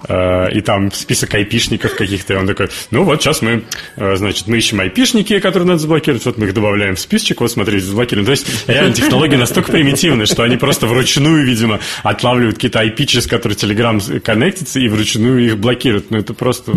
[0.08, 3.62] и там список айпишников каких-то, и он такой, ну вот сейчас мы,
[3.96, 7.86] значит, мы ищем айпишники, которые надо заблокировать, вот мы их добавляем в списочек, вот смотрите,
[7.86, 8.26] заблокируем.
[8.26, 13.26] То есть, реально, технологии настолько примитивны, что они просто вручную, видимо, отлавливают какие-то IP, через
[13.26, 16.10] которые Telegram коннектится, и вручную их блокируют.
[16.10, 16.72] Ну, это просто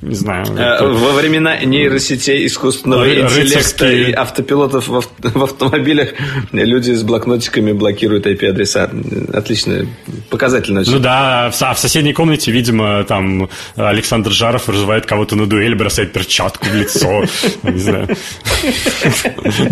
[0.00, 0.44] не знаю.
[0.44, 0.86] Это...
[0.86, 6.10] Во времена нейросетей, искусственного Ры- интеллекта и автопилотов в, в автомобилях
[6.52, 8.90] люди с блокнотиками блокируют IP-адреса.
[9.32, 9.86] Отлично,
[10.30, 10.82] показательно.
[10.86, 16.12] Ну да, а в соседней комнате, видимо, там Александр Жаров вызывает кого-то на дуэль, бросает
[16.12, 17.24] перчатку в лицо.
[17.62, 18.08] Не знаю.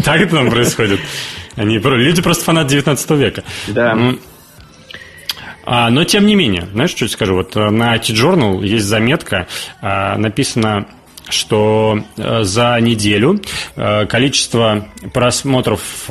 [0.04, 1.00] Так это там происходит.
[1.56, 3.44] Они, люди просто фанат 19 века.
[3.68, 4.16] Да.
[5.66, 7.34] А, но тем не менее, знаешь, что я скажу?
[7.34, 9.48] Вот э, на T-Journal есть заметка,
[9.82, 10.86] а, написано
[11.28, 13.40] что э, за неделю
[13.74, 16.08] э, количество просмотров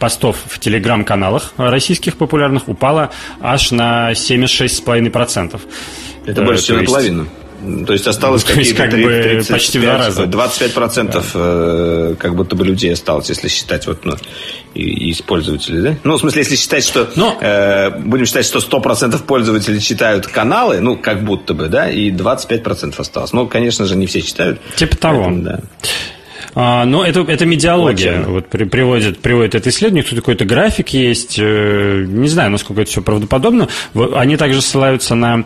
[0.00, 5.60] постов в телеграм-каналах российских популярных упало аж на 76,5%.
[6.26, 7.28] Это больше, чем наполовину.
[7.86, 11.18] То есть осталось есть, какие-то как бы 30, почти в два 35, раза.
[11.18, 14.16] 25% э, как будто бы людей осталось, если считать вот, ну,
[14.74, 15.96] и, и пользователей, да?
[16.04, 17.10] Ну, в смысле, если считать, что...
[17.16, 22.10] Но- э, будем считать, что 100% пользователей читают каналы, ну, как будто бы, да, и
[22.10, 23.32] 25% осталось.
[23.32, 24.60] Ну, конечно же, не все читают.
[24.76, 25.24] Типа того.
[25.24, 25.60] Поэтому, да.
[26.54, 28.22] А, но это, это медиалогия.
[28.22, 31.36] Вот при- приводит, приводит это исследование, тут какой-то график есть.
[31.38, 33.68] э, Не знаю, насколько это все правдоподобно.
[34.14, 35.44] Они также ссылаются на,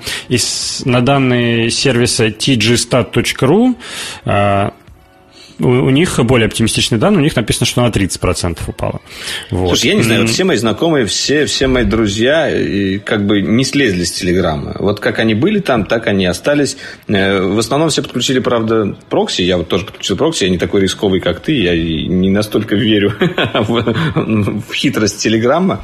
[0.84, 3.76] на данные сервиса tgstat.ru.
[5.62, 9.00] У, у них более оптимистичные данные, у них написано, что на 30% упало.
[9.50, 9.68] Вот.
[9.68, 13.40] Слушай, я не знаю, вот все мои знакомые, все, все мои друзья и как бы
[13.40, 14.76] не слезли с Телеграма.
[14.78, 16.76] Вот как они были там, так они остались.
[17.08, 19.42] Э, В основном все подключили, правда, прокси.
[19.42, 20.44] Я вот тоже подключил прокси.
[20.44, 21.52] Я не такой рисковый, как ты.
[21.52, 23.14] Я не настолько верю
[23.54, 23.94] в,
[24.68, 25.80] в хитрость Телеграма.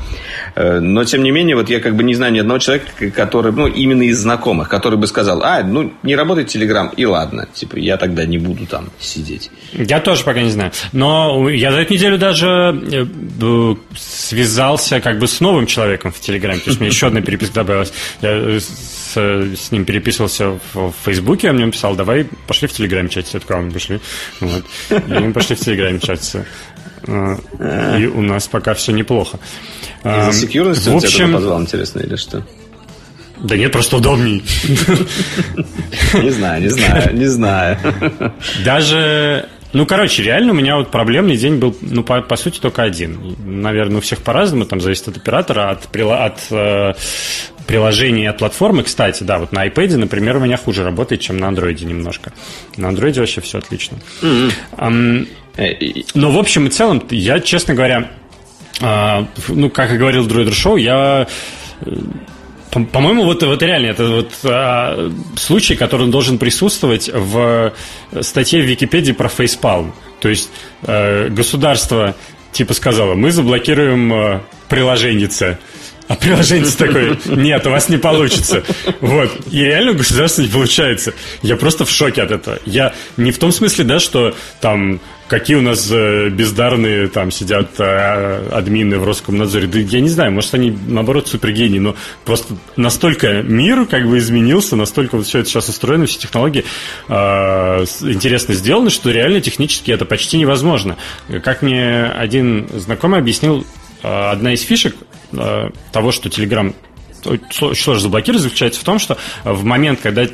[0.57, 3.53] Э, Но, тем не менее, вот я как бы не знаю ни одного человека, который,
[3.53, 7.47] ну, именно из знакомых, который бы сказал, а, ну, не работает Телеграм, и ладно.
[7.55, 9.51] Типа, я тогда не буду там сидеть.
[9.73, 10.73] Я тоже пока не знаю.
[10.93, 12.47] Но я за эту неделю даже
[12.91, 16.61] э, связался как бы с новым человеком в Телеграме.
[16.61, 17.93] То есть мне еще одна переписка добавилась.
[18.23, 22.73] Я э, с, с ним переписывался в, в Фейсбуке, он мне написал, давай пошли в
[22.73, 23.37] Телеграме чатиться.
[23.37, 24.01] Я такой, «А, мы пошли.
[24.41, 24.65] Вот.
[24.91, 26.47] И мы пошли в Телеграме чатиться.
[27.07, 27.37] Э,
[28.01, 29.39] И у нас пока все неплохо.
[30.05, 32.43] Из-за секьюрности в общем, позвал, интересно, или что?
[33.41, 34.43] да нет, просто удобней.
[36.15, 37.79] Не знаю, не знаю, не знаю.
[38.65, 42.83] Даже, ну, короче, реально у меня вот проблемный день был, ну, по, по сути, только
[42.83, 43.37] один.
[43.45, 46.95] Наверное, у всех по-разному, там зависит от оператора, от, от э,
[47.67, 48.83] приложения и от платформы.
[48.83, 52.33] Кстати, да, вот на iPad, например, у меня хуже работает, чем на Android немножко.
[52.77, 53.99] На Android вообще все отлично.
[55.59, 58.11] И- но в общем и целом, я, честно говоря,
[58.81, 61.27] а, ну, как и говорил Droid Show, я
[61.81, 61.91] э,
[62.71, 67.73] по-моему, вот, вот реально, это вот а, случай, который должен присутствовать в
[68.21, 69.95] статье в Википедии про фейспалм.
[70.21, 70.51] То есть
[70.83, 72.15] э, государство
[72.53, 75.59] типа сказало, мы заблокируем э, приложеннице.
[76.09, 78.65] А приложение такое, нет, у вас не получится.
[79.01, 79.31] Вот.
[79.51, 81.13] И реально у государства не получается.
[81.43, 82.59] Я просто в шоке от этого.
[82.65, 87.79] Я не в том смысле, да, что там какие у нас э, бездарные там сидят
[87.79, 89.67] э, админы в Роскомнадзоре.
[89.67, 91.95] Да я не знаю, может они наоборот супергении, но
[92.25, 96.65] просто настолько мир как бы изменился, настолько вот все это сейчас устроено, все технологии
[97.09, 97.15] э,
[98.01, 100.97] интересно сделаны, что реально технически это почти невозможно.
[101.45, 103.67] Как мне один знакомый объяснил,
[104.03, 104.95] одна из фишек
[105.33, 106.75] э, того, что Telegram
[107.25, 110.27] очень сложно заблокировать, заключается в том, что в момент, когда,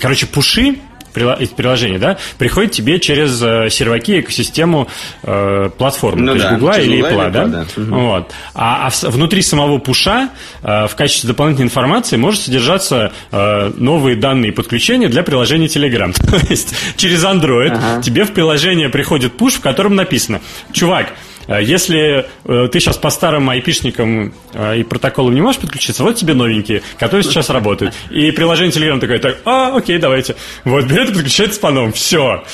[0.00, 0.76] короче, пуши
[1.16, 4.88] из приложения, да, приходят тебе через э, серваки экосистему
[5.22, 7.44] э, платформы, Ну то есть да, Гугла или Apple, да?
[7.44, 7.66] Apple, да.
[7.76, 7.94] Мгм.
[7.94, 8.32] Вот.
[8.54, 10.28] А, а внутри самого пуша
[10.62, 16.12] э, в качестве дополнительной информации может содержаться э, новые данные подключения для приложения Telegram.
[16.30, 20.40] То есть через Android тебе в приложение приходит пуш, в котором написано,
[20.72, 21.14] чувак,
[21.48, 26.34] если э, ты сейчас по старым айпишникам э, и протоколам не можешь подключиться, вот тебе
[26.34, 27.94] новенькие, которые сейчас работают.
[28.10, 30.36] И приложение Telegram такое, так, а, окей, давайте.
[30.64, 31.92] Вот, берет и подключается по новым.
[31.92, 32.44] Все.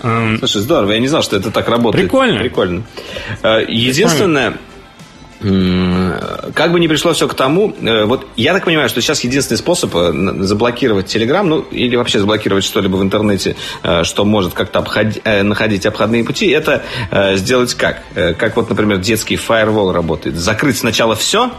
[0.00, 2.04] Слушай, здорово, я не знал, что это так работает.
[2.04, 2.40] Прикольно.
[2.40, 2.82] Прикольно.
[3.42, 4.58] Э, Единственное, м,
[5.38, 9.58] как бы ни пришло все к тому, э, вот я так понимаю, что сейчас единственный
[9.58, 14.78] способ э, заблокировать Telegram, ну или вообще заблокировать что-либо в интернете, э, что может как-то
[14.78, 16.82] обходи- находить обходные пути, это
[17.34, 18.02] сделать как?
[18.14, 20.36] Как вот, например, детский фаервол работает.
[20.36, 21.50] Закрыть сначала все,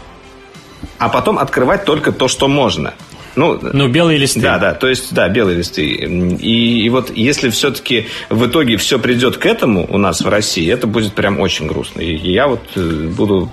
[0.98, 2.94] а потом открывать только то, что можно.
[3.38, 4.42] Ну, Ну, белые листы.
[4.42, 5.86] да, да, то есть, да, белые листы.
[5.86, 10.70] И, и вот если все-таки в итоге все придет к этому у нас в России,
[10.70, 12.02] это будет прям очень грустно.
[12.02, 13.50] И я вот э, буду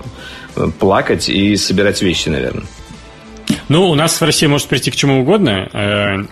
[0.56, 2.64] э, плакать и собирать вещи, наверное.
[3.68, 5.68] Ну, у нас в России может прийти к чему угодно.
[5.72, 6.24] э,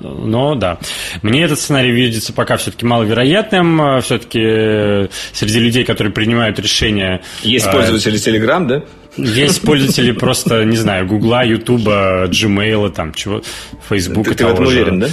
[0.00, 0.78] Но да,
[1.22, 4.00] мне этот сценарий видится пока все-таки маловероятным.
[4.02, 8.82] Все-таки среди людей, которые принимают решения, Есть пользователи Telegram, да?
[9.16, 13.42] Есть пользователи просто, не знаю, Гугла, Ютуба, Gmail, там чего,
[13.88, 14.30] Фейсбука.
[14.30, 14.70] Ты, ты в этом же.
[14.72, 15.08] уверен, да?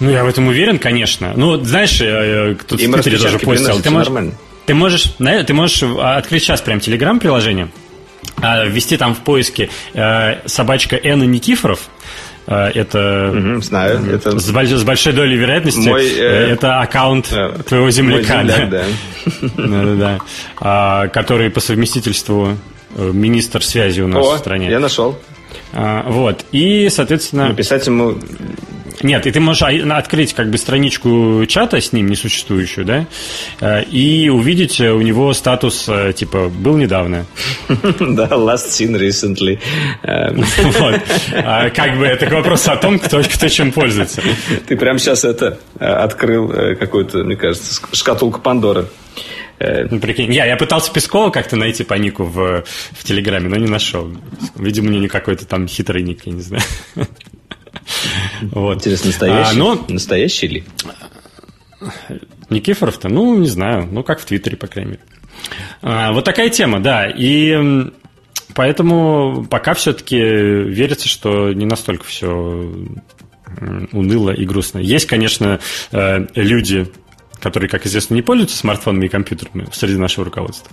[0.00, 1.32] Ну, я в этом уверен, конечно.
[1.36, 3.80] Ну, знаешь, э, кто-то в Твиттере тоже постил.
[3.80, 4.32] Ты можешь, нормально.
[4.66, 5.04] ты можешь,
[5.46, 7.68] ты можешь а, открыть сейчас прям Телеграм-приложение,
[8.40, 11.80] а, ввести там в поиске э, собачка Энна Никифоров.
[12.46, 14.00] Э, Это Мгм, знаю.
[14.14, 18.46] Это с, больш- с большой долей вероятности Мой, э, это аккаунт э, твоего земляка, мой
[18.52, 18.84] земляк, да.
[19.42, 19.48] да.
[19.56, 20.18] Да-да-да.
[20.58, 22.56] А, который по совместительству
[22.96, 24.70] министр связи у нас О, в стране.
[24.70, 25.16] я нашел.
[25.72, 26.44] А, вот.
[26.52, 28.16] И, соответственно, Написать ему
[29.02, 33.06] Нет, и ты можешь открыть как бы страничку чата с ним несуществующую, да,
[33.60, 37.24] э, и увидеть у него статус э, типа «был недавно».
[38.00, 39.58] Да, last seen recently.
[40.80, 41.00] Вот.
[41.32, 44.22] А как бы это вопрос о том, кто, кто чем пользуется.
[44.66, 46.48] Ты прямо сейчас это э, открыл
[46.78, 48.86] какую-то, мне кажется, шкатулку Пандоры.
[49.60, 53.68] Ну, прикинь, я, я пытался Пескова как-то найти по нику в, в Телеграме, но не
[53.68, 54.10] нашел.
[54.56, 56.62] Видимо, мне не какой-то там хитрый ник, я не знаю.
[58.42, 58.78] Вот.
[58.78, 59.50] Интересно, настоящий?
[59.50, 59.84] А, но...
[59.88, 60.64] Настоящий ли?
[62.48, 63.88] Никифоров-то, ну, не знаю.
[63.90, 65.02] Ну, как в Твиттере, по крайней мере.
[65.82, 67.06] А, вот такая тема, да.
[67.06, 67.58] И
[68.54, 72.72] поэтому пока все-таки верится, что не настолько все
[73.92, 74.78] уныло и грустно.
[74.78, 75.60] Есть, конечно,
[75.92, 76.88] э, люди,
[77.40, 80.70] которые, как известно, не пользуются смартфонами и компьютерами среди нашего руководства.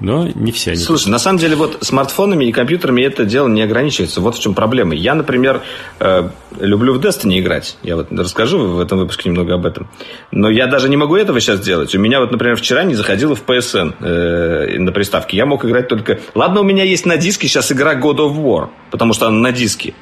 [0.00, 0.80] Но не все они.
[0.80, 4.20] Слушай, на самом деле вот смартфонами и компьютерами это дело не ограничивается.
[4.20, 4.94] Вот в чем проблема.
[4.94, 5.62] Я, например,
[6.00, 7.76] э, люблю в Destiny играть.
[7.82, 9.88] Я вот расскажу в этом выпуске немного об этом.
[10.32, 11.94] Но я даже не могу этого сейчас делать.
[11.94, 15.36] У меня вот, например, вчера не заходило в PSN э, на приставке.
[15.36, 16.20] Я мог играть только...
[16.34, 19.52] Ладно, у меня есть на диске сейчас игра God of War, потому что она на
[19.52, 19.94] диске.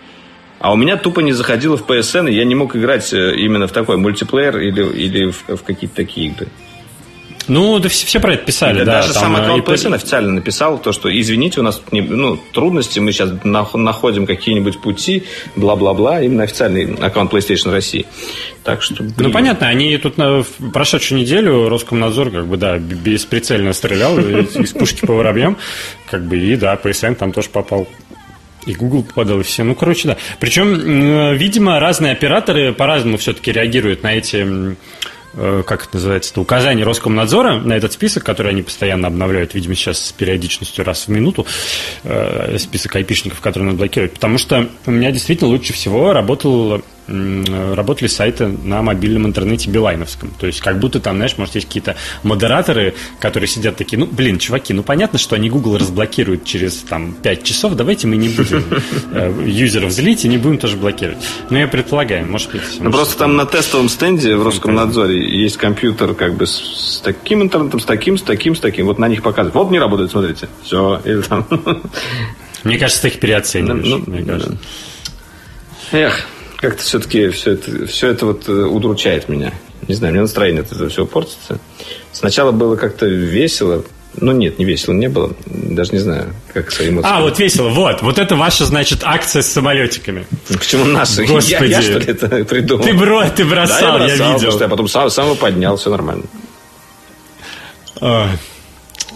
[0.59, 3.67] А у меня тупо не заходило в PSN, и я не мог играть э, именно
[3.67, 6.49] в такой мультиплеер или, или в, в какие-то такие игры.
[7.49, 9.03] Ну, да все, все про это писали, да.
[9.03, 12.39] Даже там, сам э, аккаунт PSN официально написал то, что извините, у нас не, ну,
[12.53, 18.07] трудности, мы сейчас находим какие-нибудь пути, бла-бла-бла, именно официальный аккаунт PlayStation России.
[18.65, 19.15] Так что, блин.
[19.19, 25.07] Ну, понятно, они тут на прошедшую неделю Роскомнадзор, как бы, да, бесприцельно стрелял из пушки
[25.07, 25.57] по воробьям,
[26.11, 27.87] как бы, и, да, PSN там тоже попал
[28.67, 29.65] и Google попадал, и все.
[29.65, 30.17] Ну, короче, да.
[30.41, 34.77] Причем, видимо, разные операторы по-разному все-таки реагируют на эти
[35.35, 39.75] э, как это называется, это указание Роскомнадзора на этот список, который они постоянно обновляют, видимо,
[39.75, 41.47] сейчас с периодичностью раз в минуту,
[42.03, 44.15] э, список айпишников, которые надо блокировать.
[44.15, 50.31] Потому что у меня действительно лучше всего работал работали сайты на мобильном интернете билайновском.
[50.39, 54.39] То есть, как будто там, знаешь, может, есть какие-то модераторы, которые сидят такие, ну, блин,
[54.39, 58.65] чуваки, ну, понятно, что они Google разблокируют через, там, 5 часов, давайте мы не будем
[59.13, 61.19] э, юзеров злить и не будем тоже блокировать.
[61.51, 62.63] Ну, я предполагаю, может быть...
[62.81, 67.81] Ну, просто там на тестовом стенде в Роскомнадзоре есть компьютер как бы с, таким интернетом,
[67.81, 68.87] с таким, с таким, с таким.
[68.87, 69.55] Вот на них показывают.
[69.55, 70.49] Вот не работает, смотрите.
[70.65, 71.01] Все.
[71.05, 71.47] Или там...
[72.65, 73.87] Мне кажется, ты их переоцениваешь.
[73.87, 74.59] Ну, мне кажется.
[75.93, 79.53] Эх, как-то все-таки все это, все это вот э, удручает меня.
[79.89, 81.59] Не знаю, мне настроение от этого все портится.
[82.13, 83.85] Сначала было как-то весело,
[84.21, 85.35] ну нет, не весело не было.
[85.47, 87.09] Даже не знаю, как свои эмоции.
[87.11, 88.03] А, вот весело, вот.
[88.03, 90.27] Вот это ваша, значит, акция с самолетиками.
[90.49, 91.25] Почему наша?
[91.25, 91.71] Господи.
[91.71, 92.85] Я, я что ли, это придумал?
[92.85, 94.61] Ты, бро, ты бросал, да, я, бросал, я видел.
[94.61, 96.25] Я потом сам, сам его поднял, все нормально.
[98.01, 98.29] Ой.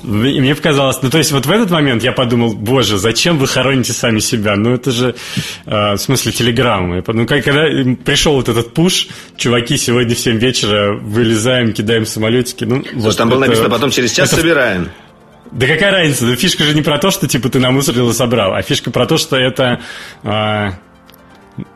[0.02, 3.92] Мне показалось, ну то есть вот в этот момент я подумал, боже, зачем вы хороните
[3.92, 4.56] сами себя?
[4.56, 5.14] Ну это же,
[5.66, 7.02] э, в смысле, телеграммы.
[7.06, 7.64] Ну как, когда
[8.04, 12.64] пришел вот этот пуш, чуваки, сегодня в 7 вечера вылезаем, кидаем самолетики.
[12.64, 14.40] Ну, Слушай, вот там было написано, потом через час это...
[14.40, 14.88] собираем.
[15.52, 16.26] Да какая разница?
[16.26, 19.06] Ну, фишка же не про то, что типа ты намусорил и собрал, а фишка про
[19.06, 19.80] то, что это...
[20.22, 20.70] Э,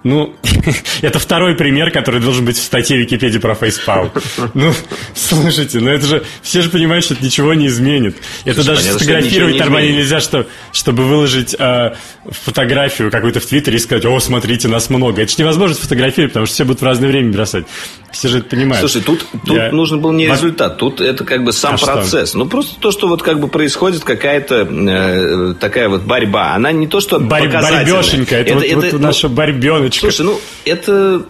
[0.04, 0.34] ну,
[1.02, 4.12] это второй пример, который должен быть в статье Википедии про фейспал.
[4.52, 4.72] Ну,
[5.14, 6.24] слушайте, ну это же...
[6.42, 8.16] Все же понимают, что это ничего не изменит.
[8.44, 11.94] Это Слушай, даже понятно, сфотографировать нормально нельзя, что, чтобы выложить э,
[12.30, 15.22] фотографию какую-то в Твиттере и сказать, о, смотрите, нас много.
[15.22, 17.64] Это же невозможно сфотографировать, потому что все будут в разное время бросать.
[18.12, 18.80] Все же это понимают.
[18.80, 19.72] Слушай, тут, тут Я...
[19.72, 22.30] нужен был не результат, тут это как бы сам а процесс.
[22.30, 22.38] Что?
[22.38, 26.54] Ну, просто то, что вот как бы происходит какая-то э, такая вот борьба.
[26.54, 29.28] Она не то, что Борь, Борьбешенька, это, это, вот, это, вот ну, наша
[29.94, 30.00] борьбеночка.
[30.00, 31.26] Слушай, ну, это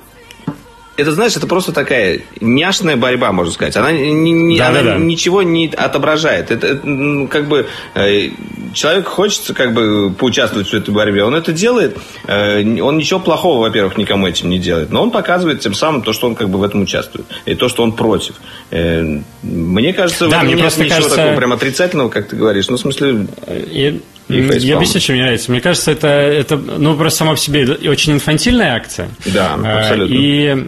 [0.97, 3.77] это, знаешь, это просто такая няшная борьба, можно сказать.
[3.77, 4.97] Она, не, да, она да, да.
[4.97, 6.53] ничего не отображает.
[6.53, 8.29] Это, это как бы э,
[8.75, 11.25] человек хочется как бы поучаствовать в этой борьбе.
[11.25, 11.99] Он это делает.
[12.27, 14.91] Э, он ничего плохого, во-первых, никому этим не делает.
[14.91, 17.27] Но он показывает тем самым то, что он как бы в этом участвует.
[17.45, 18.37] И то, что он против.
[18.71, 21.17] Э, мне кажется, да, мне нет ничего кажется...
[21.17, 22.69] такого прям отрицательного, как ты говоришь.
[22.69, 23.27] Ну, в смысле...
[23.49, 25.51] И я объясню, что мне нравится.
[25.51, 29.09] Мне кажется, это, это ну, просто сама по себе очень инфантильная акция.
[29.27, 30.15] Да, а, абсолютно.
[30.15, 30.67] И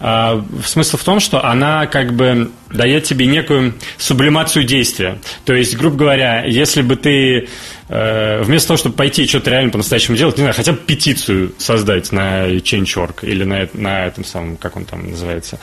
[0.00, 5.18] а, смысл в том, что она как бы дает тебе некую сублимацию действия.
[5.44, 7.48] То есть, грубо говоря, если бы ты
[7.83, 12.12] Э, вместо того, чтобы пойти что-то реально по-настоящему делать, не знаю, хотя бы петицию создать
[12.12, 15.58] на Change.org или на, на этом самом, как он там называется,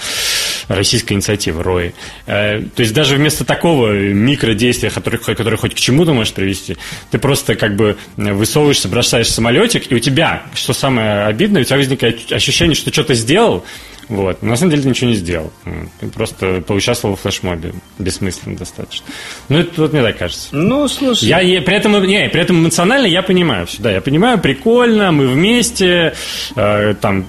[0.67, 1.93] российская инициатива, ROI.
[2.28, 6.78] Э, то есть даже вместо такого микродействия, который, который хоть к чему-то может привести,
[7.09, 11.78] ты просто как бы высовываешься, бросаешь самолетик, и у тебя, что самое обидное, у тебя
[11.78, 13.65] возникает ощущение, что что-то сделал,
[14.10, 14.41] Вот.
[14.41, 15.52] На самом деле ты ничего не сделал.
[15.99, 17.74] Ты просто поучаствовал в флешмобе.
[17.97, 19.06] Бессмысленно достаточно.
[19.49, 20.49] Ну, это вот мне так кажется.
[20.52, 21.26] Ну, слушай.
[21.26, 23.82] Я и при этом, не, при этом эмоционально я понимаю все.
[23.82, 26.14] Да, я понимаю, прикольно, мы вместе.
[26.56, 27.26] Э, там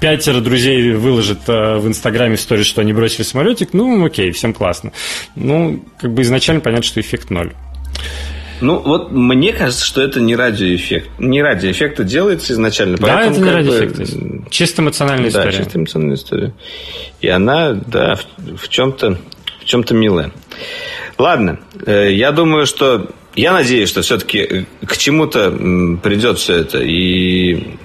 [0.00, 3.72] пятеро друзей выложат э, в Инстаграме сторис, что они бросили самолетик.
[3.72, 4.92] Ну, окей, всем классно.
[5.34, 7.52] Ну, как бы изначально понятно, что эффект ноль.
[8.60, 11.10] Ну, вот мне кажется, что это не ради эффекта.
[11.18, 12.96] Не ради эффекта делается изначально.
[12.98, 14.44] Да, это не ради бы.
[14.50, 15.50] Чисто эмоциональная да, история.
[15.50, 16.54] Да, чисто эмоциональная история.
[17.20, 19.18] И она, да, в, в чем-то
[19.60, 20.32] в чем-то милая.
[21.18, 25.50] Ладно, э, я думаю, что я надеюсь, что все-таки к чему-то
[26.02, 26.78] придет все это.
[26.80, 27.76] И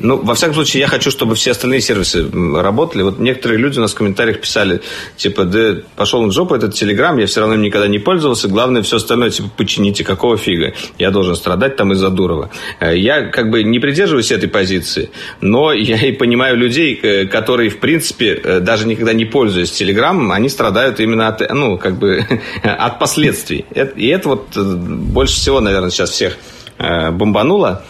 [0.00, 3.02] ну, во всяком случае, я хочу, чтобы все остальные сервисы работали.
[3.02, 4.80] Вот некоторые люди у нас в комментариях писали,
[5.16, 8.82] типа, да пошел на жопу этот Телеграм, я все равно им никогда не пользовался, главное
[8.82, 10.74] все остальное, типа, почините, какого фига?
[10.98, 12.50] Я должен страдать там из-за Дурова.
[12.80, 17.70] Э, я как бы не придерживаюсь этой позиции, но я и понимаю людей, э, которые,
[17.70, 22.26] в принципе, э, даже никогда не пользуясь Телеграмом, они страдают именно от, ну, как бы,
[22.62, 23.64] от последствий.
[23.96, 26.36] И это вот больше всего, наверное, сейчас всех
[26.78, 27.84] бомбануло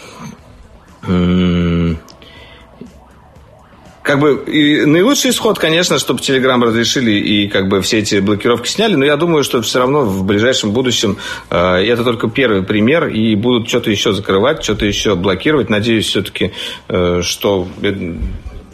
[4.03, 8.69] как бы и наилучший исход, конечно, чтобы Telegram разрешили и как бы все эти блокировки
[8.69, 11.19] сняли, но я думаю, что все равно в ближайшем будущем
[11.51, 15.71] э, это только первый пример, и будут что-то еще закрывать, что-то еще блокировать.
[15.71, 16.53] Надеюсь все-таки,
[16.89, 17.69] э, что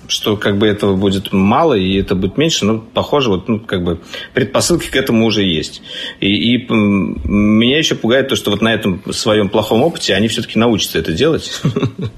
[0.08, 3.84] что как бы этого будет мало и это будет меньше, но похоже, вот, ну, как
[3.84, 4.00] бы
[4.32, 5.82] предпосылки к этому уже есть.
[6.18, 10.58] И, и меня еще пугает то, что вот на этом своем плохом опыте они все-таки
[10.58, 11.60] научатся это делать.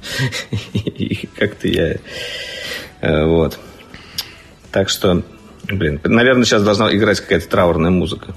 [0.73, 1.97] И как-то я...
[3.01, 3.59] Э, вот.
[4.71, 5.23] Так что,
[5.65, 8.35] блин, наверное, сейчас должна играть какая-то траурная музыка.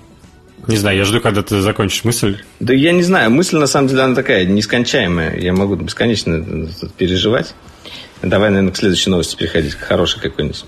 [0.67, 2.37] Не знаю, я жду, когда ты закончишь мысль.
[2.59, 5.37] Да я не знаю, мысль на самом деле она такая нескончаемая.
[5.37, 7.53] Я могу бесконечно переживать.
[8.23, 10.65] Давай, наверное, к следующей новости переходить, к хорошей какой-нибудь.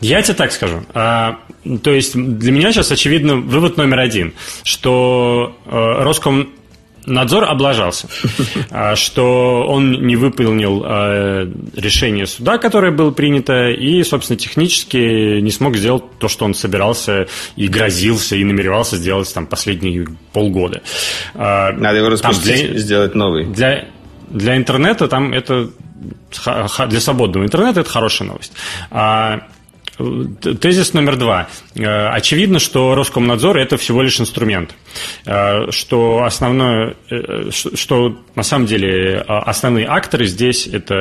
[0.00, 0.82] Я тебе так скажу.
[0.94, 1.38] А,
[1.82, 5.70] то есть для меня сейчас очевидно вывод номер один, что э,
[6.02, 8.08] Роскомнадзор облажался,
[8.70, 15.50] а, что он не выполнил э, решение суда, которое было принято, и, собственно, технически не
[15.50, 20.82] смог сделать то, что он собирался и грозился, и намеревался сделать там последние полгода.
[21.34, 23.46] А, Надо его распустить, для, сделать новый.
[23.46, 23.86] Для,
[24.30, 25.70] для интернета там это
[26.88, 28.52] для свободного интернета это хорошая новость.
[28.90, 29.40] А
[29.98, 31.48] Тезис номер два.
[31.74, 34.74] Э, очевидно, что Роскомнадзор– это всего лишь инструмент.
[35.26, 40.94] Э, что основное, э, что на самом деле основные акторы здесь– это,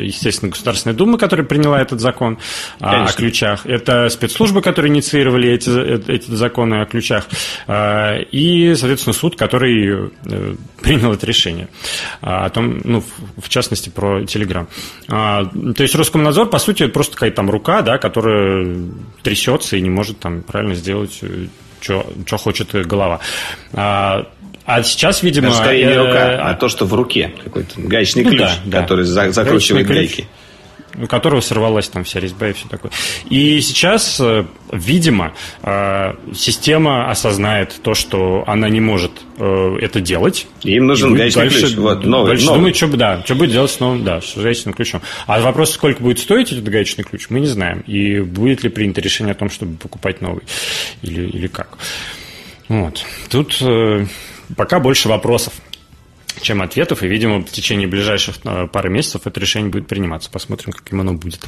[0.00, 2.38] естественно, Государственная Дума, которая приняла этот закон
[2.80, 3.06] Конечно.
[3.06, 3.66] о ключах.
[3.66, 7.26] Это спецслужбы, которые инициировали эти, эти законы о ключах.
[7.68, 10.10] И, соответственно, суд, который
[10.82, 11.68] принял это решение.
[12.20, 13.04] О том, ну,
[13.40, 14.68] в частности, про Телеграм.
[15.06, 18.39] То есть Роскомнадзор, по сути, просто какая-то там рука, да, которая
[19.22, 21.20] трясется и не может там правильно сделать,
[21.80, 23.20] что э, хочет голова.
[23.72, 24.26] А,
[24.64, 25.48] а сейчас, видимо...
[25.48, 27.32] Это скорее не рука, а то, что в руке.
[27.42, 29.30] Какой-то гаечный ну, ключ, да, который да.
[29.30, 30.26] закручивает гайки
[30.98, 32.92] у которого сорвалась там вся резьба и все такое.
[33.28, 40.46] И сейчас, э, видимо, э, система осознает то, что она не может э, это делать.
[40.62, 41.74] Им нужен гаечный дальше, ключ.
[41.76, 42.58] Вот, новый, дальше новый.
[42.58, 45.02] думает, что, да, что будет делать с новым, да, с гаечным ключом.
[45.26, 47.80] А вопрос, сколько будет стоить этот гаечный ключ, мы не знаем.
[47.86, 50.42] И будет ли принято решение о том, чтобы покупать новый
[51.02, 51.78] или, или как.
[52.68, 53.04] Вот.
[53.28, 53.60] Тут
[54.56, 55.54] пока больше вопросов
[56.40, 60.30] чем ответов, и, видимо, в течение ближайших э, пары месяцев это решение будет приниматься.
[60.30, 61.40] Посмотрим, каким оно будет.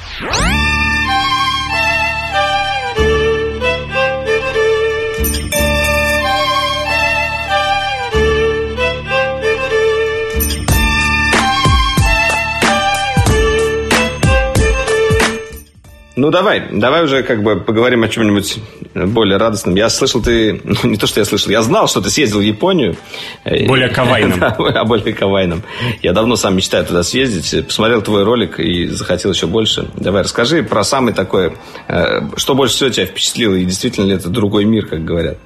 [16.15, 18.59] Ну, давай, давай уже как бы поговорим о чем-нибудь
[18.95, 19.75] более радостном.
[19.75, 20.61] Я слышал, ты...
[20.83, 22.97] Ну, не то, что я слышал, я знал, что ты съездил в Японию.
[23.45, 24.39] Более кавайном.
[24.41, 24.49] Да,
[24.81, 25.63] о более кавайном.
[26.03, 27.67] Я давно сам мечтаю туда съездить.
[27.67, 29.89] Посмотрел твой ролик и захотел еще больше.
[29.97, 31.53] Давай, расскажи про самый такой...
[31.89, 33.55] Э, что больше всего тебя впечатлило?
[33.55, 35.39] И действительно ли это другой мир, как говорят?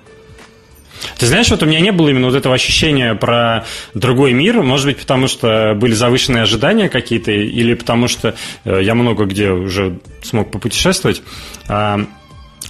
[1.18, 4.86] Ты знаешь, вот у меня не было именно вот этого ощущения про другой мир, может
[4.86, 8.34] быть, потому что были завышенные ожидания какие-то, или потому что
[8.64, 11.22] э, я много где уже смог попутешествовать.
[11.68, 12.00] А,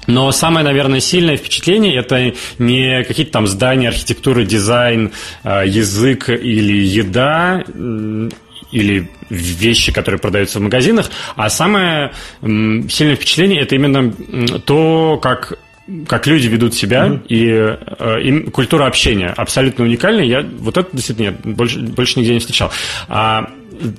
[0.07, 5.13] но самое, наверное, сильное впечатление это не какие-то там здания, архитектура, дизайн,
[5.43, 7.65] а, язык или еда,
[8.73, 12.13] или вещи, которые продаются в магазинах, а самое
[12.43, 14.13] сильное впечатление это именно
[14.61, 15.59] то, как
[16.09, 17.27] как люди ведут себя mm-hmm.
[17.29, 20.25] и, э, культура общения абсолютно уникальная.
[20.25, 22.73] Я вот это действительно нет, больше, больше нигде не встречал.
[23.09, 23.51] А,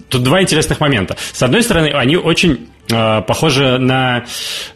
[0.10, 1.16] тут два интересных момента.
[1.32, 4.26] С одной стороны, они очень э, похоже на...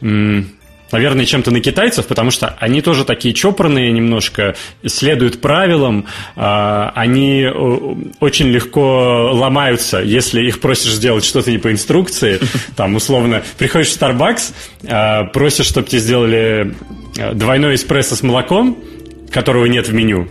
[0.02, 0.52] М-
[0.92, 4.56] наверное, чем-то на китайцев, потому что они тоже такие чопорные немножко,
[4.86, 6.06] следуют правилам,
[6.36, 7.48] а, они
[8.20, 12.40] очень легко ломаются, если их просишь сделать что-то не по инструкции.
[12.76, 14.54] Там, условно, приходишь в Starbucks,
[14.90, 16.72] а, просишь, чтобы тебе сделали э,
[17.34, 18.78] двойной эспрессо с молоком,
[19.32, 20.28] которого нет в меню,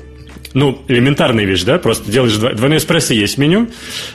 [0.55, 3.69] ну, элементарная вещь, да, просто делаешь двойной эспрессо есть в меню,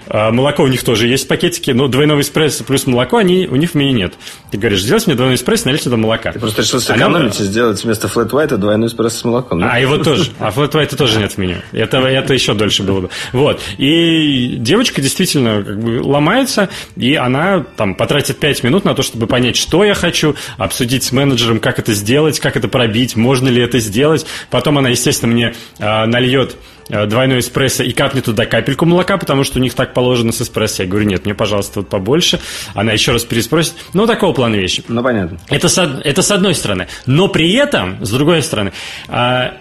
[0.07, 3.55] а молоко у них тоже есть в пакетике, но двойного эспрессо плюс молоко, они, у
[3.55, 4.13] них в меню нет.
[4.51, 6.31] Ты говоришь, сделайте мне двойной эспрессо, налейте туда молока.
[6.31, 7.45] Ты просто решил сэкономить Она...
[7.45, 9.71] и сделать вместо флэт white двойной эспрессо с молоком, да?
[9.71, 11.57] А его тоже, а флэт white тоже нет в меню.
[11.71, 13.09] Это, это еще дольше было бы.
[13.31, 19.03] Вот, и девочка действительно как бы ломается, и она там потратит 5 минут на то,
[19.03, 23.47] чтобы понять, что я хочу, обсудить с менеджером, как это сделать, как это пробить, можно
[23.49, 24.25] ли это сделать.
[24.49, 26.57] Потом она, естественно, мне э, нальет
[26.89, 30.41] э, двойной эспрессо и капнет туда капельку молока, потому что у них так положено с
[30.41, 30.83] эспрессо.
[30.83, 32.39] Я говорю, нет, мне, пожалуйста, вот побольше.
[32.73, 33.75] Она еще раз переспросит.
[33.93, 34.83] Ну, такого плана вещи.
[34.87, 35.37] Ну, понятно.
[35.49, 36.87] Это с, это с одной стороны.
[37.05, 38.73] Но при этом, с другой стороны,
[39.07, 39.53] а,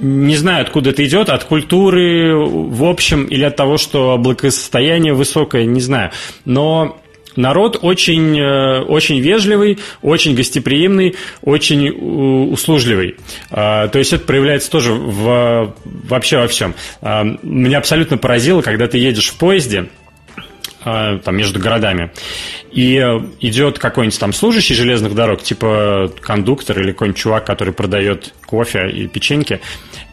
[0.00, 5.64] не знаю, откуда это идет, от культуры в общем или от того, что благосостояние высокое,
[5.64, 6.10] не знаю.
[6.44, 7.01] Но
[7.36, 11.90] Народ очень, э, очень вежливый, очень гостеприимный, очень
[12.52, 13.16] услужливый.
[13.50, 16.74] А, то есть это проявляется тоже в, вообще во всем.
[17.00, 19.88] А, меня абсолютно поразило, когда ты едешь в поезде,
[20.84, 22.10] а, там, между городами,
[22.72, 22.96] и
[23.40, 29.06] идет какой-нибудь там служащий железных дорог, типа кондуктор или какой-нибудь чувак, который продает кофе и
[29.06, 29.60] печеньки,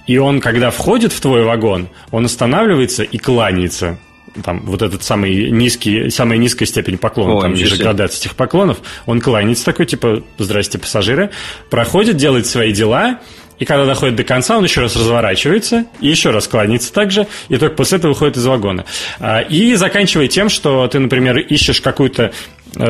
[0.06, 3.98] и он, когда входит в твой вагон, он останавливается и кланяется
[4.42, 8.80] там вот этот самый низкий, самая низкая степень поклона, О, там ниже градации этих поклонов,
[9.06, 11.32] он кланяется такой, типа, здрасте, пассажиры,
[11.70, 13.20] проходит, делает свои дела,
[13.60, 17.58] и когда доходит до конца, он еще раз разворачивается и еще раз кланяется также, и
[17.58, 18.86] только после этого выходит из вагона.
[19.20, 22.32] А, и заканчивая тем, что ты, например, ищешь какую-то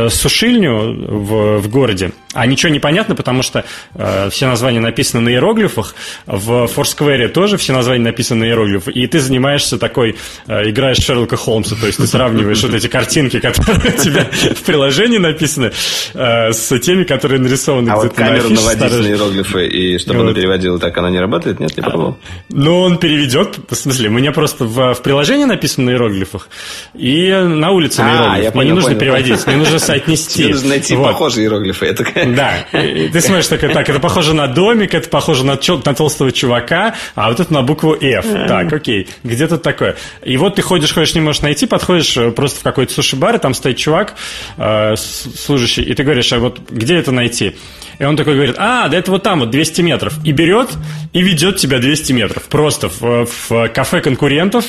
[0.10, 3.66] сушильню в, в городе, а ничего не понятно, потому что
[3.96, 5.96] э, все названия написаны на иероглифах,
[6.28, 10.16] в Форсквере тоже все названия написаны на иероглифах, и ты занимаешься такой,
[10.48, 14.62] э, играешь Шерлока Холмса, то есть ты сравниваешь вот эти картинки, которые у тебя в
[14.64, 15.72] приложении написаны,
[16.14, 20.26] э, с теми, которые нарисованы а вот камеру на наводить на иероглифы, и чтобы вот.
[20.26, 21.60] она переводила, так она не работает?
[21.60, 22.18] Нет, не пробовал?
[22.50, 26.50] Ну, он переведет, в смысле, у меня просто в, в приложении написано на иероглифах,
[26.94, 28.56] и на улице на а, иероглифах.
[28.56, 30.44] Мне не нужно переводить, мне нужно нужно соотнести.
[30.44, 31.08] Тебе нужно найти вот.
[31.08, 31.86] похожие иероглифы.
[31.86, 32.06] Это...
[32.26, 32.80] Да.
[32.80, 35.54] И ты смотришь, так, так, это похоже на домик, это похоже на,
[35.86, 38.26] на толстого чувака, а вот это на букву F.
[38.48, 39.08] Так, окей.
[39.24, 39.96] Где тут такое?
[40.24, 43.40] И вот ты ходишь, ходишь, не можешь найти, подходишь э, просто в какой-то суши-бар, и
[43.40, 44.16] там стоит чувак,
[44.58, 47.56] э, служащий, и ты говоришь, а вот где это найти?
[48.00, 50.14] И он такой говорит, а, да это вот там вот 200 метров.
[50.24, 50.70] И берет
[51.12, 52.44] и ведет тебя 200 метров.
[52.44, 54.66] Просто в, в кафе конкурентов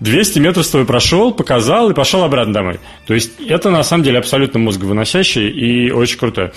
[0.00, 2.80] 200 метров с тобой прошел, показал и пошел обратно домой.
[3.06, 6.52] То есть это на самом деле абсолютно мозговыносящее и очень круто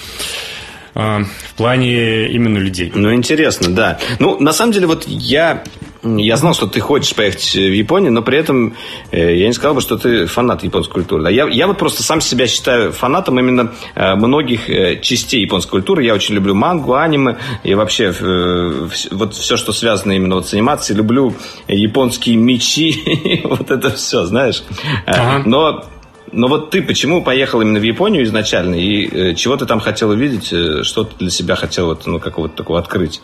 [0.96, 2.92] а, в плане именно людей.
[2.94, 4.00] Ну, интересно, да.
[4.20, 5.64] Ну, на самом деле, вот я
[6.04, 8.76] я знал, что ты хочешь поехать в Японию, но при этом
[9.12, 11.24] э, я не сказал бы, что ты фанат японской культуры.
[11.24, 11.30] Да?
[11.30, 16.04] Я, я вот просто сам себя считаю фанатом именно э, многих э, частей японской культуры.
[16.04, 18.14] Я очень люблю мангу, аниме и вообще
[19.12, 20.97] вот все, что связано именно вот с анимацией.
[20.97, 21.34] Люблю
[21.68, 24.64] японские мечи, вот это все, знаешь.
[25.06, 25.43] Ага.
[25.45, 25.86] Но
[26.32, 28.76] но вот ты почему поехал именно в Японию изначально?
[28.76, 30.54] И чего ты там хотел увидеть?
[30.86, 33.20] Что ты для себя хотел вот, ну, какого-то такого открыть?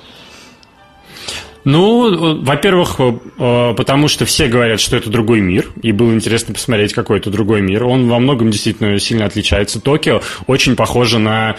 [1.65, 6.93] Ну, во-первых, э, потому что все говорят, что это другой мир, и было интересно посмотреть,
[6.93, 7.83] какой это другой мир.
[7.85, 9.81] Он во многом действительно сильно отличается.
[9.81, 11.55] Токио очень похоже на...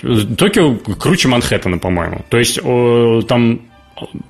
[0.00, 2.24] Токио круче Манхэттена, по-моему.
[2.28, 2.60] То есть
[3.28, 3.60] там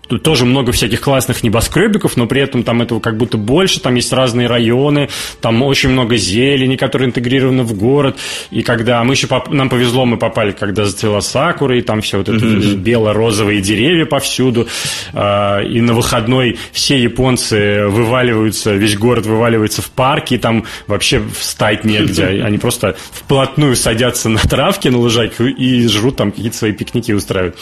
[0.09, 3.95] Тут тоже много всяких классных небоскребиков, но при этом там этого как будто больше, там
[3.95, 5.09] есть разные районы,
[5.41, 8.17] там очень много зелени, которая интегрирована в город,
[8.51, 12.29] и когда мы еще, нам повезло, мы попали, когда зацвела сакура, и там все вот
[12.29, 12.75] это mm-hmm.
[12.75, 14.69] бело-розовые деревья повсюду,
[15.15, 21.23] а, и на выходной все японцы вываливаются, весь город вываливается в парке, и там вообще
[21.39, 26.73] встать негде, они просто вплотную садятся на травке, на лужайке и жрут там какие-то свои
[26.73, 27.57] пикники устраивают.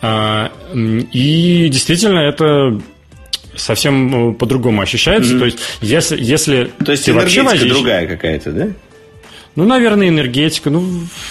[0.00, 2.80] А, и действительно это
[3.56, 5.34] совсем э, по-другому ощущается.
[5.34, 5.38] Mm-hmm.
[5.38, 7.70] То есть, если, если То есть ты вообще возишь...
[7.70, 8.68] другая какая-то, да?
[9.56, 10.70] Ну, наверное, энергетика.
[10.70, 10.80] Ну,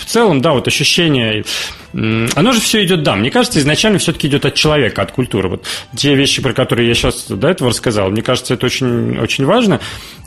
[0.01, 1.45] в целом, да, вот ощущение.
[1.93, 5.49] Оно же все идет, да, мне кажется, изначально все-таки идет от человека, от культуры.
[5.49, 5.65] Вот
[5.95, 9.80] те вещи, про которые я сейчас до этого рассказал, мне кажется, это очень, очень важно,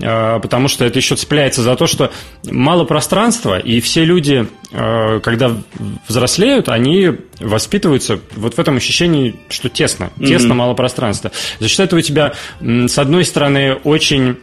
[0.03, 2.11] а, потому что это еще цепляется за то, что
[2.51, 5.57] мало пространства, и все люди, а, когда
[6.09, 10.57] взрослеют, они воспитываются вот в этом ощущении, что тесно, тесно, mm-hmm.
[10.57, 11.31] мало пространства.
[11.61, 14.35] За счет этого у тебя, с одной стороны, очень э,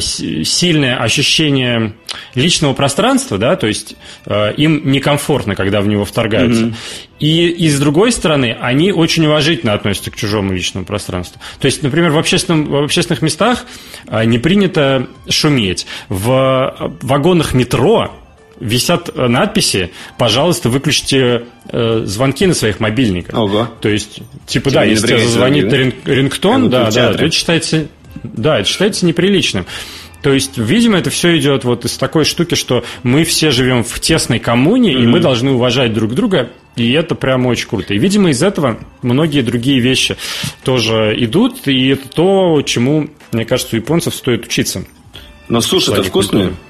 [0.00, 1.94] сильное ощущение
[2.34, 3.96] личного пространства, да, то есть
[4.26, 6.64] э, им некомфортно, когда в него вторгаются.
[6.64, 6.74] Mm-hmm.
[7.18, 11.40] И, и с другой стороны, они очень уважительно относятся к чужому личному пространству.
[11.60, 13.64] То есть, например, в, общественном, в общественных местах
[14.06, 15.86] э, не принято шуметь.
[16.08, 18.12] В вагонах метро
[18.60, 23.38] висят э, надписи, пожалуйста, выключите э, звонки на своих мобильниках.
[23.38, 23.68] Ого.
[23.80, 25.76] То есть, типа, да, если тебе зазвонит да?
[25.76, 27.86] рингтон, да, да, то это считается,
[28.22, 29.66] да, это считается неприличным.
[30.22, 34.00] То есть, видимо, это все идет вот из такой штуки, что мы все живем в
[34.00, 35.02] тесной коммуне, mm-hmm.
[35.02, 37.94] и мы должны уважать друг друга, и это прям очень круто.
[37.94, 40.16] И, видимо, из этого многие другие вещи
[40.64, 44.84] тоже идут, и это то, чему, мне кажется, у японцев стоит учиться.
[45.48, 46.46] Но суши-то вкусные?
[46.46, 46.65] Культуры.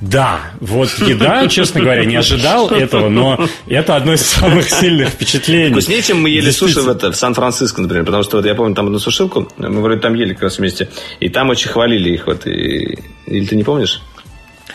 [0.00, 5.72] Да, вот еда, честно говоря, не ожидал этого, но это одно из самых сильных впечатлений.
[5.72, 8.74] Вкуснее, чем мы ели суши в, это, в Сан-Франциско, например, потому что вот я помню
[8.74, 10.88] там одну сушилку, мы вроде там ели как раз вместе,
[11.20, 12.26] и там очень хвалили их.
[12.26, 12.98] Вот, и...
[13.26, 14.02] Или ты не помнишь?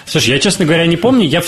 [0.05, 1.27] Слушай, я, честно говоря, не помню.
[1.27, 1.43] Я,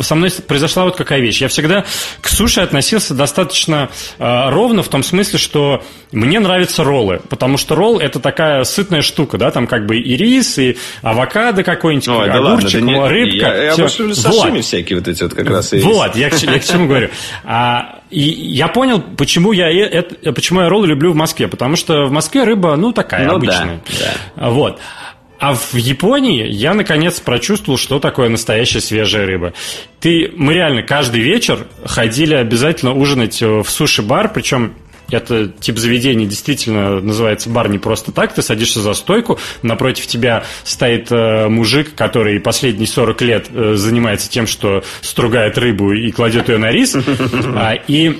[0.00, 1.40] со мной произошла вот какая вещь.
[1.40, 1.84] Я всегда
[2.20, 5.82] к суше относился достаточно э, ровно, в том смысле, что
[6.12, 10.16] мне нравятся роллы, потому что ролл– это такая сытная штука, да, там как бы и
[10.16, 13.36] рис, и авокадо какой-нибудь, Ой, огурчик, да ладно, рыбка.
[13.36, 14.64] Я, я сашими вот.
[14.64, 15.72] всякие вот эти вот как раз.
[15.72, 17.10] Вот, я, я к чему говорю.
[17.44, 22.06] А, и я понял, почему я, это, почему я роллы люблю в Москве, потому что
[22.06, 23.82] в Москве рыба, ну, такая ну, обычная.
[23.86, 24.50] Да, да.
[24.50, 24.80] Вот.
[25.38, 29.52] А в Японии я наконец прочувствовал, что такое настоящая свежая рыба.
[30.00, 34.74] Ты, мы реально каждый вечер ходили обязательно ужинать в суши-бар, причем
[35.10, 38.34] это тип заведения действительно называется бар не просто так.
[38.34, 44.30] Ты садишься за стойку, напротив тебя стоит э, мужик, который последние 40 лет э, занимается
[44.30, 46.96] тем, что стругает рыбу и кладет ее на рис.
[47.54, 48.18] А, и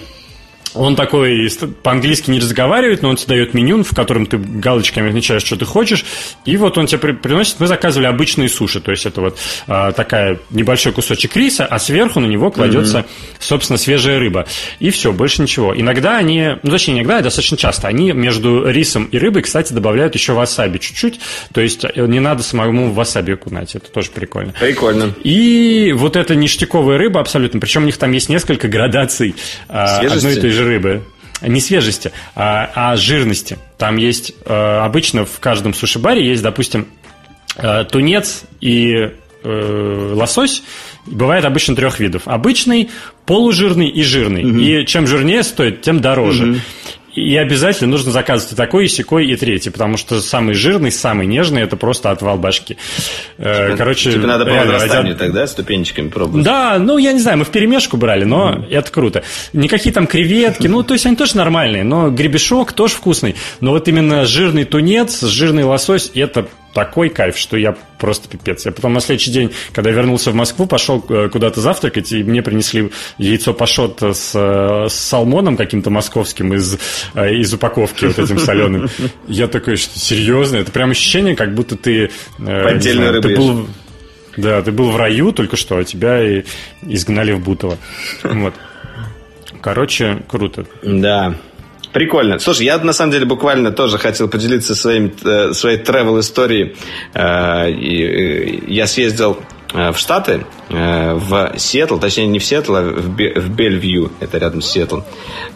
[0.74, 1.50] он такой
[1.82, 5.64] по-английски не разговаривает, но он тебе дает меню, в котором ты галочками отмечаешь, что ты
[5.64, 6.04] хочешь.
[6.44, 7.60] И вот он тебе приносит.
[7.60, 8.80] Мы заказывали обычные суши.
[8.80, 13.36] То есть это вот а, такая небольшой кусочек риса, а сверху на него кладется, mm-hmm.
[13.40, 14.46] собственно, свежая рыба.
[14.78, 15.78] И все, больше ничего.
[15.78, 20.14] Иногда они, ну точнее, иногда, а достаточно часто, они между рисом и рыбой, кстати, добавляют
[20.14, 21.20] еще васаби чуть-чуть.
[21.52, 23.74] То есть э, не надо самому васаби окунать.
[23.74, 24.52] Это тоже прикольно.
[24.58, 25.14] Прикольно.
[25.22, 27.60] И вот эта ништяковая рыба абсолютно.
[27.60, 29.34] Причем у них там есть несколько градаций
[29.68, 31.02] а, одной и той же рыбы.
[31.40, 33.58] Не свежести, а, а жирности.
[33.76, 36.88] Там есть э, обычно в каждом суши-баре есть, допустим,
[37.56, 39.10] э, тунец и
[39.44, 40.64] э, лосось.
[41.06, 42.22] Бывает обычно трех видов.
[42.26, 42.90] Обычный,
[43.24, 44.44] полужирный и жирный.
[44.44, 44.58] Угу.
[44.58, 46.50] И чем жирнее стоит, тем дороже.
[46.50, 46.60] Угу.
[47.18, 51.26] И обязательно нужно заказывать и такой, и секой, и третий, потому что самый жирный, самый
[51.26, 52.76] нежный– это просто отвал башки.
[53.36, 55.18] Типа, Короче, типа надо по возрастанию ради...
[55.18, 56.44] тогда ступенчиками пробовать.
[56.44, 58.70] Да, ну, я не знаю, мы в перемешку брали, но mm.
[58.70, 59.22] это круто.
[59.52, 63.36] Никакие там креветки, ну, то есть они тоже нормальные, но гребешок тоже вкусный.
[63.60, 66.48] Но вот именно жирный тунец, жирный лосось– это
[66.78, 68.64] такой кайф, что я просто пипец.
[68.64, 72.40] Я потом на следующий день, когда вернулся в Москву, пошел э, куда-то завтракать, и мне
[72.40, 76.78] принесли яйцо пашот с, э, с салмоном каким-то московским из,
[77.14, 78.88] э, из упаковки вот этим соленым.
[79.26, 80.58] Я такой, что серьезно?
[80.58, 82.12] Это прям ощущение, как будто ты...
[82.36, 83.68] Поддельная рыба ты был,
[84.36, 86.44] Да, ты был в раю только что, а тебя и
[86.82, 87.76] изгнали в Бутово.
[88.22, 88.54] Вот.
[89.60, 90.64] Короче, круто.
[90.84, 91.34] Да.
[91.92, 92.38] Прикольно.
[92.38, 96.76] Слушай, я на самом деле буквально тоже хотел поделиться своим, э, своей travel историей.
[97.14, 97.70] Э,
[98.66, 99.38] я съездил
[99.72, 104.70] э, в Штаты, в Сиэтл, точнее не в Сиэтл, а в Бельвью, это рядом с
[104.70, 105.02] Сиэтлом,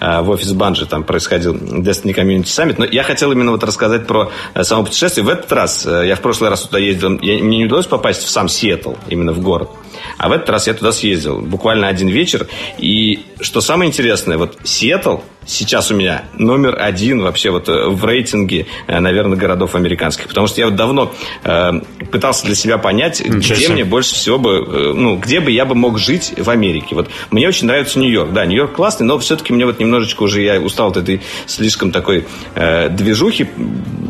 [0.00, 4.30] в офис Банжи, там происходил Destiny Community Summit, но я хотел именно вот рассказать про
[4.62, 5.26] само путешествие.
[5.26, 8.48] В этот раз, я в прошлый раз туда ездил, мне не удалось попасть в сам
[8.48, 9.68] Сиэтл, именно в город.
[10.16, 12.46] А в этот раз я туда съездил, буквально один вечер.
[12.78, 18.04] И что самое интересное, вот Сиэтл сейчас у меня номер один вообще вот э, в
[18.04, 20.28] рейтинге, э, наверное, городов американских.
[20.28, 21.12] Потому что я вот давно
[21.44, 21.72] э,
[22.10, 23.74] пытался для себя понять, Ничего где себе.
[23.74, 26.94] мне больше всего бы, э, ну, где бы я бы мог жить в Америке.
[26.94, 28.32] Вот мне очень нравится Нью-Йорк.
[28.32, 32.26] Да, Нью-Йорк классный, но все-таки мне вот немножечко уже я устал от этой слишком такой
[32.54, 33.48] э, движухи.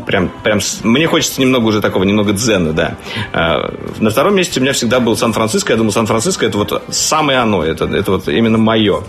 [0.05, 2.97] Прям, прям мне хочется немного уже такого, немного дзена, да.
[3.33, 5.73] Э, на втором месте у меня всегда был Сан-Франциско.
[5.73, 9.03] Я думал, Сан-Франциско это вот самое оно, это, это вот именно мое.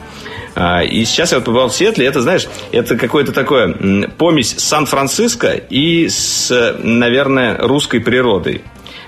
[0.55, 5.53] А, и сейчас я вот побывал в Сиэтле, это, знаешь, это какое-то такое помесь Сан-Франциско
[5.53, 8.63] и с, наверное, русской природой.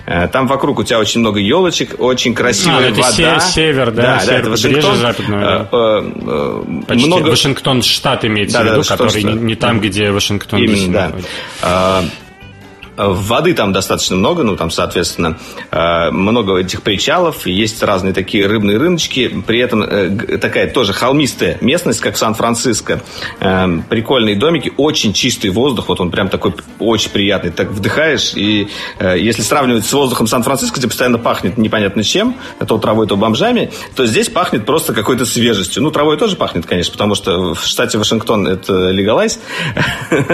[0.09, 3.39] А, там вокруг у тебя очень много елочек, очень красивая а, это вода.
[3.41, 4.95] север, да, да, север, да это Вашингтон.
[4.95, 5.39] западное.
[5.41, 5.69] Да.
[5.69, 7.27] А, Почти много...
[7.27, 10.59] Вашингтон штат имеется да, в виду, да, который не, не там, где Вашингтон.
[10.63, 11.13] Именно,
[11.61, 12.03] да.
[12.97, 15.37] Воды там достаточно много, ну, там, соответственно,
[15.71, 21.57] э, много этих причалов, есть разные такие рыбные рыночки, при этом э, такая тоже холмистая
[21.61, 23.01] местность, как Сан-Франциско,
[23.39, 28.67] э, прикольные домики, очень чистый воздух, вот он прям такой очень приятный, так вдыхаешь, и
[28.99, 32.35] если сравнивать с воздухом Сан-Франциско, где постоянно пахнет непонятно чем,
[32.65, 35.83] то травой, то бомжами, то здесь пахнет просто какой-то свежестью.
[35.83, 39.39] Ну, травой тоже пахнет, конечно, потому что в штате Вашингтон это легалайз.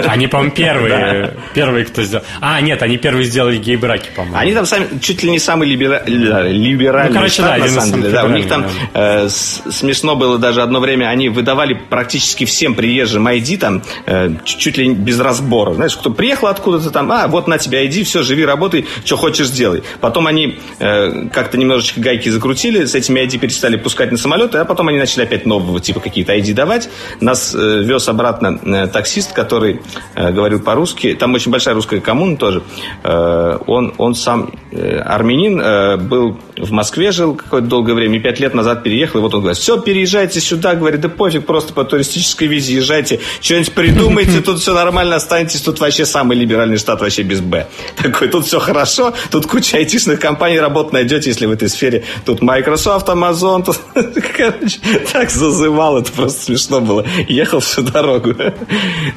[0.06, 2.24] Они, по-моему, первые, первые, кто сделал.
[2.40, 4.36] А, нет, они первые сделали гей-браки, по-моему.
[4.36, 6.02] Они там сами, чуть ли не самый либера...
[6.06, 8.12] либеральный ну, короче, штат, да, на самом деле.
[8.12, 9.24] Да, у них там да.
[9.24, 14.76] э, смешно было даже одно время, они выдавали практически всем приезжим ID там э, чуть
[14.76, 15.74] ли без разбора.
[15.74, 19.50] Знаешь, кто приехал откуда-то там, а, вот на тебя ID, все, живи, работай, что хочешь
[19.50, 19.82] делай.
[20.00, 24.64] Потом они э, как-то немножечко гайки закрутили, с этими ID перестали пускать на самолеты, а
[24.64, 26.88] потом они начали опять нового типа какие-то ID давать.
[27.20, 29.80] Нас э, вез обратно э, таксист, который
[30.14, 31.14] э, говорил по-русски.
[31.14, 32.62] Там очень большая русская коммуна тоже.
[33.02, 38.20] Э, он, он сам э, армянин, э, был в Москве, жил какое-то долгое время, и
[38.20, 41.72] пять лет назад переехал, и вот он говорит, все, переезжайте сюда, говорит, да пофиг, просто
[41.72, 47.00] по туристической визе езжайте, что-нибудь придумайте, тут все нормально, останетесь, тут вообще самый либеральный штат,
[47.00, 47.66] вообще без «Б».
[47.96, 52.04] Такой, тут все хорошо, тут куча айтишных компаний работ найдете, если в этой сфере.
[52.24, 53.80] Тут Microsoft, Amazon, тут,
[54.36, 54.78] короче,
[55.12, 57.04] так зазывал, это просто смешно было.
[57.28, 58.34] Ехал всю дорогу.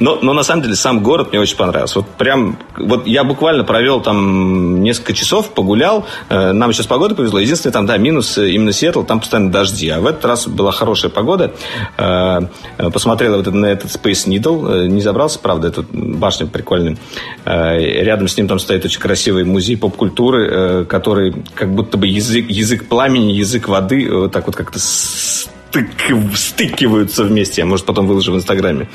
[0.00, 2.00] Но, но на самом деле сам город мне очень понравился.
[2.00, 6.06] Вот прям, вот я буквально провел там несколько часов, погулял.
[6.28, 7.40] Э, нам сейчас погода повезло.
[7.40, 9.88] Единственное, там, да, минус э, именно Сиэтл, там постоянно дожди.
[9.88, 11.52] А в этот раз была хорошая погода.
[11.96, 12.40] Э,
[12.92, 14.88] посмотрел вот на этот Space Needle.
[14.88, 16.96] Не забрался, правда, эту башня прикольная.
[17.44, 22.88] Рядом с ним там стоит очень красивый музей поп-культуры, который как будто бы язык, язык
[22.88, 25.88] пламени, язык воды вот так вот как-то стык,
[26.34, 27.62] стыкиваются вместе.
[27.62, 28.88] Я, может, потом выложу в Инстаграме.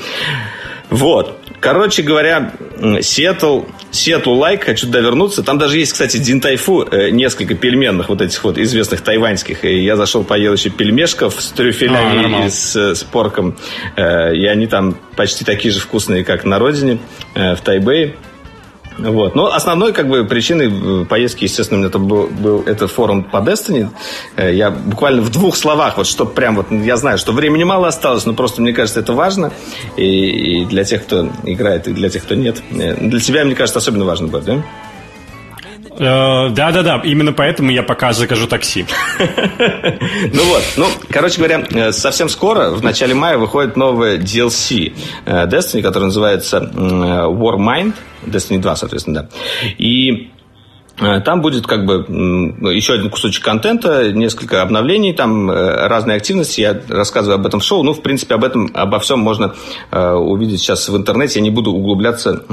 [0.89, 1.39] Вот.
[1.63, 2.51] Короче говоря,
[2.99, 5.43] Сиэтл, Сиэтл лайк, хочу туда вернуться.
[5.43, 9.63] Там даже есть, кстати, Дин Тайфу, э, несколько пельменных вот этих вот известных тайваньских.
[9.63, 13.55] И я зашел, поел еще пельмешков с трюфелями а, и с, с порком.
[13.95, 16.99] Э, и они там почти такие же вкусные, как на родине,
[17.33, 18.17] э, в Тайбэе.
[18.97, 19.35] Вот.
[19.35, 23.89] Но основной как бы причиной поездки, естественно, это был, был этот форум по Destiny.
[24.35, 27.87] Э, я буквально в двух словах, вот что прям вот я знаю, что времени мало
[27.87, 29.51] осталось, но просто мне кажется, это важно.
[29.97, 32.61] И, и для тех, кто играет, и для тех, кто нет.
[32.71, 34.63] Э, для тебя, мне кажется, особенно важно будет, да?
[35.97, 38.85] Э, да-да-да, именно поэтому я пока закажу такси.
[40.33, 44.93] Ну вот, ну, короче говоря, совсем скоро, в начале мая, выходит новая DLC
[45.25, 47.93] Destiny, которая называется Warmind.
[48.25, 49.29] Destiny 2, соответственно, да.
[49.77, 50.29] И
[50.99, 52.05] э, там будет как бы
[52.73, 56.61] еще один кусочек контента, несколько обновлений, там э, разные активности.
[56.61, 57.83] Я рассказываю об этом в шоу.
[57.83, 59.53] Ну, в принципе, об этом, обо всем можно
[59.91, 61.39] э, увидеть сейчас в интернете.
[61.39, 62.43] Я не буду углубляться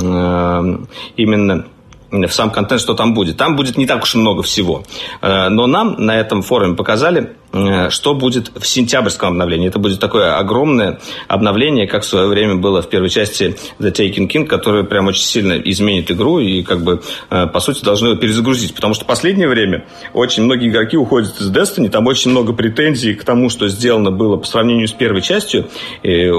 [1.17, 1.67] именно
[2.11, 3.37] в сам контент, что там будет.
[3.37, 4.83] Там будет не так уж и много всего.
[5.23, 9.69] Но нам на этом форуме показали Э, что будет в сентябрьском обновлении.
[9.69, 14.29] Это будет такое огромное обновление, как в свое время было в первой части The Taken
[14.29, 18.17] King, которое прям очень сильно изменит игру и как бы э, по сути должно ее
[18.17, 18.75] перезагрузить.
[18.75, 23.15] Потому что в последнее время очень многие игроки уходят из Destiny, там очень много претензий
[23.15, 25.69] к тому, что сделано было по сравнению с первой частью.
[26.05, 26.31] И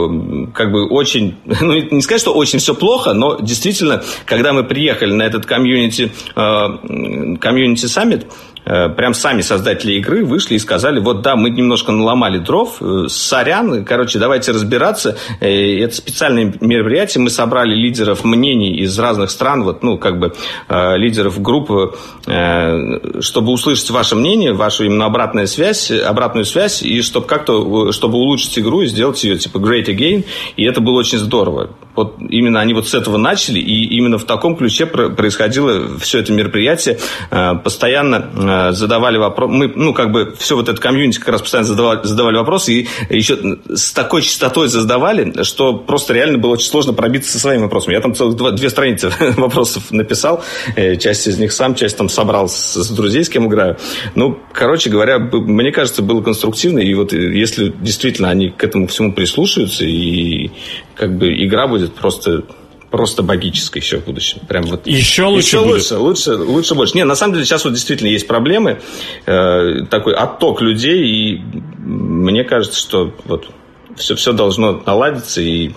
[0.53, 5.11] как бы очень, ну не сказать, что очень все плохо, но действительно, когда мы приехали
[5.11, 8.25] на этот комьюнити, э, комьюнити саммит,
[8.63, 13.83] прям сами создатели игры вышли и сказали, вот да, мы немножко наломали дров, э, сорян,
[13.85, 15.17] короче, давайте разбираться.
[15.39, 20.33] Э, это специальное мероприятие, мы собрали лидеров мнений из разных стран, вот, ну, как бы
[20.69, 21.95] лидеров группы,
[23.19, 28.57] чтобы услышать ваше мнение, вашу именно обратную связь, обратную связь, и чтобы как-то, чтобы улучшить
[28.59, 31.71] игру и сделать ее, типа, great again, и это было очень здорово.
[31.95, 36.31] Вот именно они вот с этого начали, и именно в таком ключе происходило все это
[36.31, 36.99] мероприятие.
[37.63, 38.29] Постоянно
[38.71, 39.53] задавали вопросы.
[39.53, 42.87] Мы, ну, как бы, все вот это комьюнити как раз постоянно задавали, задавали вопросы, и
[43.09, 47.93] еще с такой частотой задавали, что просто реально было очень сложно пробиться со своими вопросами.
[47.93, 50.43] Я там целых два, две страницы вопросов написал,
[50.75, 53.77] э, часть из них сам, часть там собрал с, с друзей, с кем играю.
[54.15, 59.13] Ну, короче говоря, мне кажется, было конструктивно, и вот если действительно они к этому всему
[59.13, 60.51] прислушаются, и
[60.95, 62.43] как бы игра будет просто
[62.91, 64.41] просто богической еще в будущем.
[64.47, 65.71] Прям вот еще лучше еще будет.
[65.71, 66.97] лучше, лучше, лучше больше.
[66.97, 68.81] Не, на самом деле сейчас вот действительно есть проблемы,
[69.25, 71.41] э, такой отток людей, и
[71.79, 73.49] мне кажется, что вот
[73.95, 75.71] все, все должно наладиться, и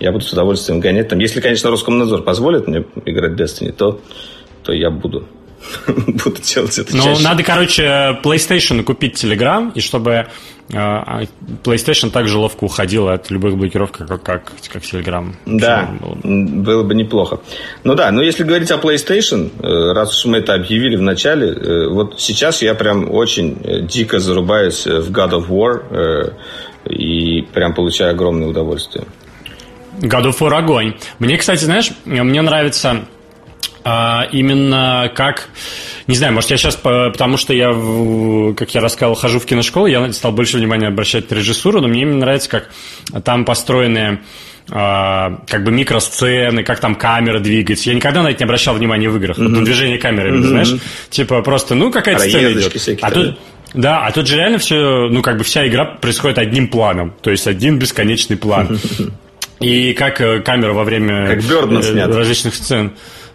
[0.00, 1.20] я буду с удовольствием гонять там.
[1.20, 4.00] Если, конечно, Роскомнадзор позволит мне играть в Destiny, то,
[4.64, 5.28] то я буду.
[5.86, 7.22] буду делать это Ну, чаще.
[7.22, 10.26] надо, короче, PlayStation купить Telegram, и чтобы
[10.72, 10.76] э,
[11.64, 15.32] PlayStation также ловко уходила от любых блокировок, как, как, как Telegram.
[15.46, 16.46] Да, Было бы.
[16.62, 17.40] было бы неплохо.
[17.84, 21.48] Ну да, но если говорить о PlayStation, э, раз уж мы это объявили в начале,
[21.48, 26.32] э, вот сейчас я прям очень дико зарубаюсь в God of War
[26.88, 29.04] и прям получаю огромное удовольствие.
[30.00, 30.94] God of War огонь.
[31.20, 33.04] Мне, кстати, знаешь, мне нравится
[33.84, 35.48] а, именно как...
[36.06, 37.68] Не знаю, может, я сейчас, по- потому что я,
[38.56, 42.02] как я рассказал, хожу в киношколу, я стал больше внимания обращать на режиссуру, но мне
[42.02, 42.70] именно нравится, как
[43.24, 44.20] там построены
[44.70, 47.90] а, как бы микросцены, как там камера двигается.
[47.90, 49.38] Я никогда на это не обращал внимания в играх.
[49.38, 50.74] Вот на движение камеры, именно, знаешь?
[51.10, 52.72] Типа просто, ну, какая-то сцена идет.
[52.74, 53.38] всякие А тут,
[53.74, 57.14] да, а тут же реально все, ну, как бы вся игра происходит одним планом.
[57.22, 58.78] То есть один бесконечный план.
[59.60, 61.42] И как э, камера во время Как
[62.16, 62.92] различных сцен.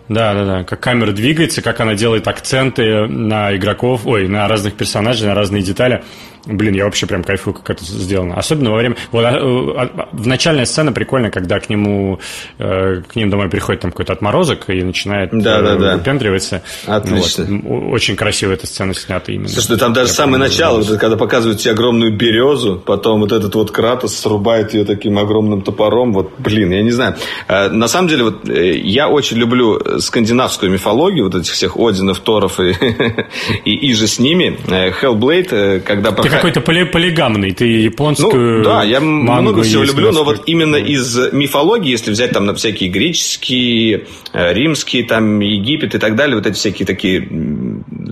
[0.10, 0.64] Да, да, да.
[0.64, 5.62] Как камера двигается, как она делает акценты на игроков, ой, на разных персонажей, на разные
[5.62, 6.04] детали.
[6.46, 8.36] Блин, я вообще прям кайфую, как это сделано.
[8.36, 8.96] Особенно во время...
[9.12, 12.20] Вот, а, а, в начальная сцена прикольная, когда к нему,
[12.58, 15.98] э, к ним домой приходит там какой-то отморозок и начинает Да, да, да.
[15.98, 16.62] выпендриваться.
[16.86, 17.46] Отлично.
[17.64, 17.94] Вот.
[17.94, 19.50] Очень красиво эта сцена снята именно.
[19.50, 23.22] Слушай, ну там даже Я самое прям начало, вот когда показывают тебе огромную березу, потом
[23.22, 27.16] вот этот вот Кратос срубает ее таким огромным топором, вот, блин, я не знаю.
[27.48, 31.78] Э, На самом деле, вот э, я очень люблю э, скандинавскую мифологию, вот этих всех
[31.78, 32.72] Одинов, Торов и,
[33.66, 34.58] и, и же с ними.
[34.68, 36.12] Hellblade, когда...
[36.12, 40.24] Ты проха- какой-то поли- полигамный, ты японскую ну, да, я мангу много всего люблю, но
[40.24, 46.00] вот именно из мифологии, если взять там на всякие греческие, э, римские, там Египет и
[46.00, 47.28] так далее, вот эти всякие такие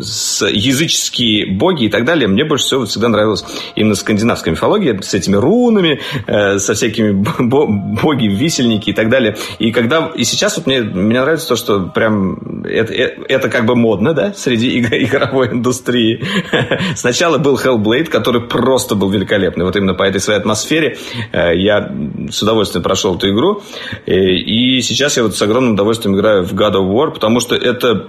[0.01, 3.43] с- языческие боги и так далее, мне больше всего всегда нравилась
[3.75, 9.35] именно скандинавская мифология с этими рунами, э, со всякими бо- боги, висельники и так далее.
[9.59, 13.65] И когда и сейчас вот мне, мне нравится то, что прям это, э- это как
[13.65, 16.23] бы модно, да, среди иг- игровой индустрии.
[16.95, 19.65] Сначала был Hellblade, который просто был великолепный.
[19.65, 20.97] Вот именно по этой своей атмосфере
[21.31, 21.91] э, я
[22.31, 23.61] с удовольствием прошел эту игру.
[24.05, 28.07] И сейчас я вот с огромным удовольствием играю в God of War, потому что это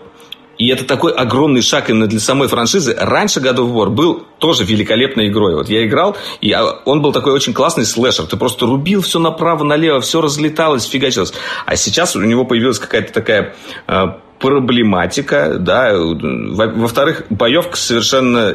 [0.59, 2.95] и это такой огромный шаг именно для самой франшизы.
[2.99, 5.55] Раньше God of War был тоже великолепной игрой.
[5.55, 8.27] Вот я играл, и а, он был такой очень классный слэшер.
[8.27, 11.33] Ты просто рубил все направо, налево, все разлеталось, фигачилось.
[11.65, 13.55] А сейчас у него появилась какая-то такая
[13.87, 14.05] э,
[14.39, 15.95] проблематика, да.
[15.97, 18.51] Во- Во-вторых, боевка совершенно,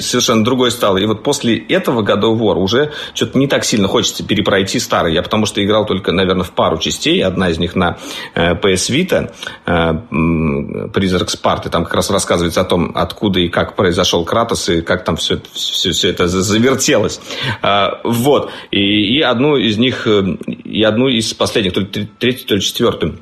[0.00, 0.98] совершенно другой стала.
[0.98, 5.14] И вот после этого God of War уже что-то не так сильно хочется перепройти старый.
[5.14, 7.22] Я потому что играл только, наверное, в пару частей.
[7.22, 7.98] Одна из них на
[8.34, 9.32] э, PS Vita,
[9.66, 11.70] э, Призрак Спарты.
[11.70, 15.40] Там как раз рассказывается о том, откуда и как произошел Кратос, и как там все,
[15.52, 17.20] все, все это за- завертелось.
[17.62, 18.50] А, Вот.
[18.70, 20.22] И, и одну из них, э,
[20.64, 23.18] и одну из последних, то ли тре- третью, то ли четвертую.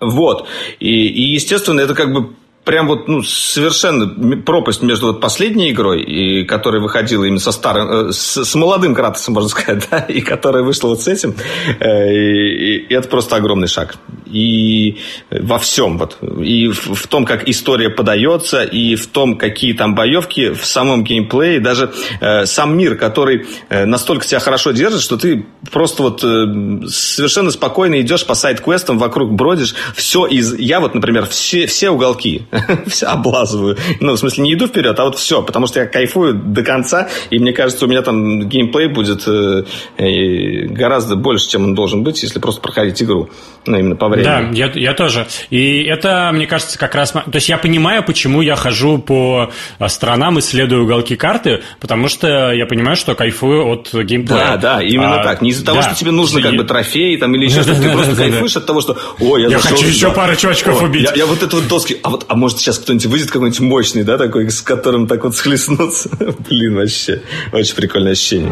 [0.00, 0.48] Вот.
[0.78, 2.34] И, и, естественно, это как бы
[2.64, 8.08] прям вот ну, совершенно пропасть между вот последней игрой, и, которая выходила именно со старым,
[8.08, 11.34] э, с, с молодым Кратосом, можно сказать, да, и которая вышла вот с этим.
[11.80, 13.96] Э, И, и это просто огромный шаг.
[14.26, 14.98] И
[15.30, 15.98] во всем.
[15.98, 16.18] Вот.
[16.42, 21.02] И в, в том, как история подается, и в том, какие там боевки, в самом
[21.02, 26.22] геймплее, даже э, сам мир, который э, настолько тебя хорошо держит, что ты просто вот
[26.22, 29.74] э, совершенно спокойно идешь по сайт-квестам, вокруг бродишь.
[29.94, 30.56] Все из...
[30.58, 32.42] Я вот, например, все, все уголки
[32.86, 33.76] все облазываю.
[34.00, 35.42] Ну, в смысле, не иду вперед, а вот все.
[35.42, 39.64] Потому что я кайфую до конца, и мне кажется, у меня там геймплей будет э,
[39.96, 43.30] э, гораздо больше, чем он должен быть, если просто проходить игру.
[43.66, 44.24] Ну, именно по времени.
[44.24, 45.26] Да, я, я тоже.
[45.50, 47.12] И это, мне кажется, как раз...
[47.12, 52.52] То есть я понимаю, почему я хожу по а, странам, исследую уголки карты, потому что
[52.52, 54.52] я понимаю, что кайфую от геймплея.
[54.52, 55.42] Да, да, именно А, так.
[55.42, 55.82] Не из-за того, да.
[55.82, 57.82] что тебе нужно как бы трофеи там или еще что-то.
[57.82, 61.08] Ты просто кайфуешь от того, что ой, я хочу еще пару чувачков убить.
[61.10, 61.98] Я, я вот это вот доски.
[62.02, 65.36] А вот, а может сейчас кто-нибудь выйдет какой-нибудь мощный, да, такой, с которым так вот
[65.36, 66.08] схлестнуться.
[66.48, 67.22] Блин, вообще.
[67.52, 68.50] Очень прикольное ощущение.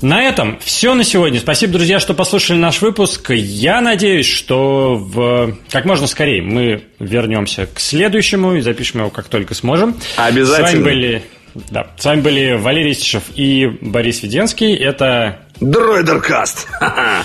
[0.00, 1.40] На этом все на сегодня.
[1.40, 3.30] Спасибо, друзья, что послушали наш выпуск.
[3.30, 9.26] Я надеюсь, что в как можно скорее мы вернемся к следующему и запишем его как
[9.26, 9.96] только сможем.
[10.16, 10.68] Обязательно.
[10.68, 11.22] С вами были,
[11.70, 14.74] да, с вами были Валерий Истишев и Борис Веденский.
[14.74, 16.66] Это Дройдеркаст.
[16.70, 17.24] Ха-ха.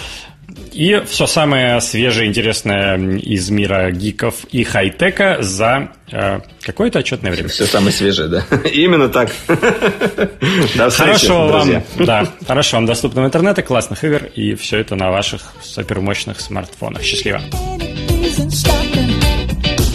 [0.72, 7.50] и все самое свежее, интересное из мира гиков и хай-тека за э, какое-то отчетное время.
[7.50, 8.46] Все самое свежее, да.
[8.70, 9.30] Именно так.
[9.48, 11.84] До встречи, Хорошего вам, друзья.
[12.00, 17.04] да, хорошего вам доступного интернета, классных игр и все это на ваших супермощных смартфонах.
[17.04, 17.40] Счастливо.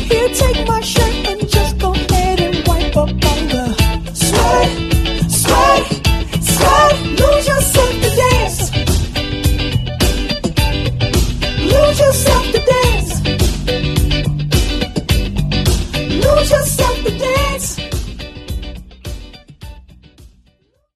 [0.09, 0.80] Here, take my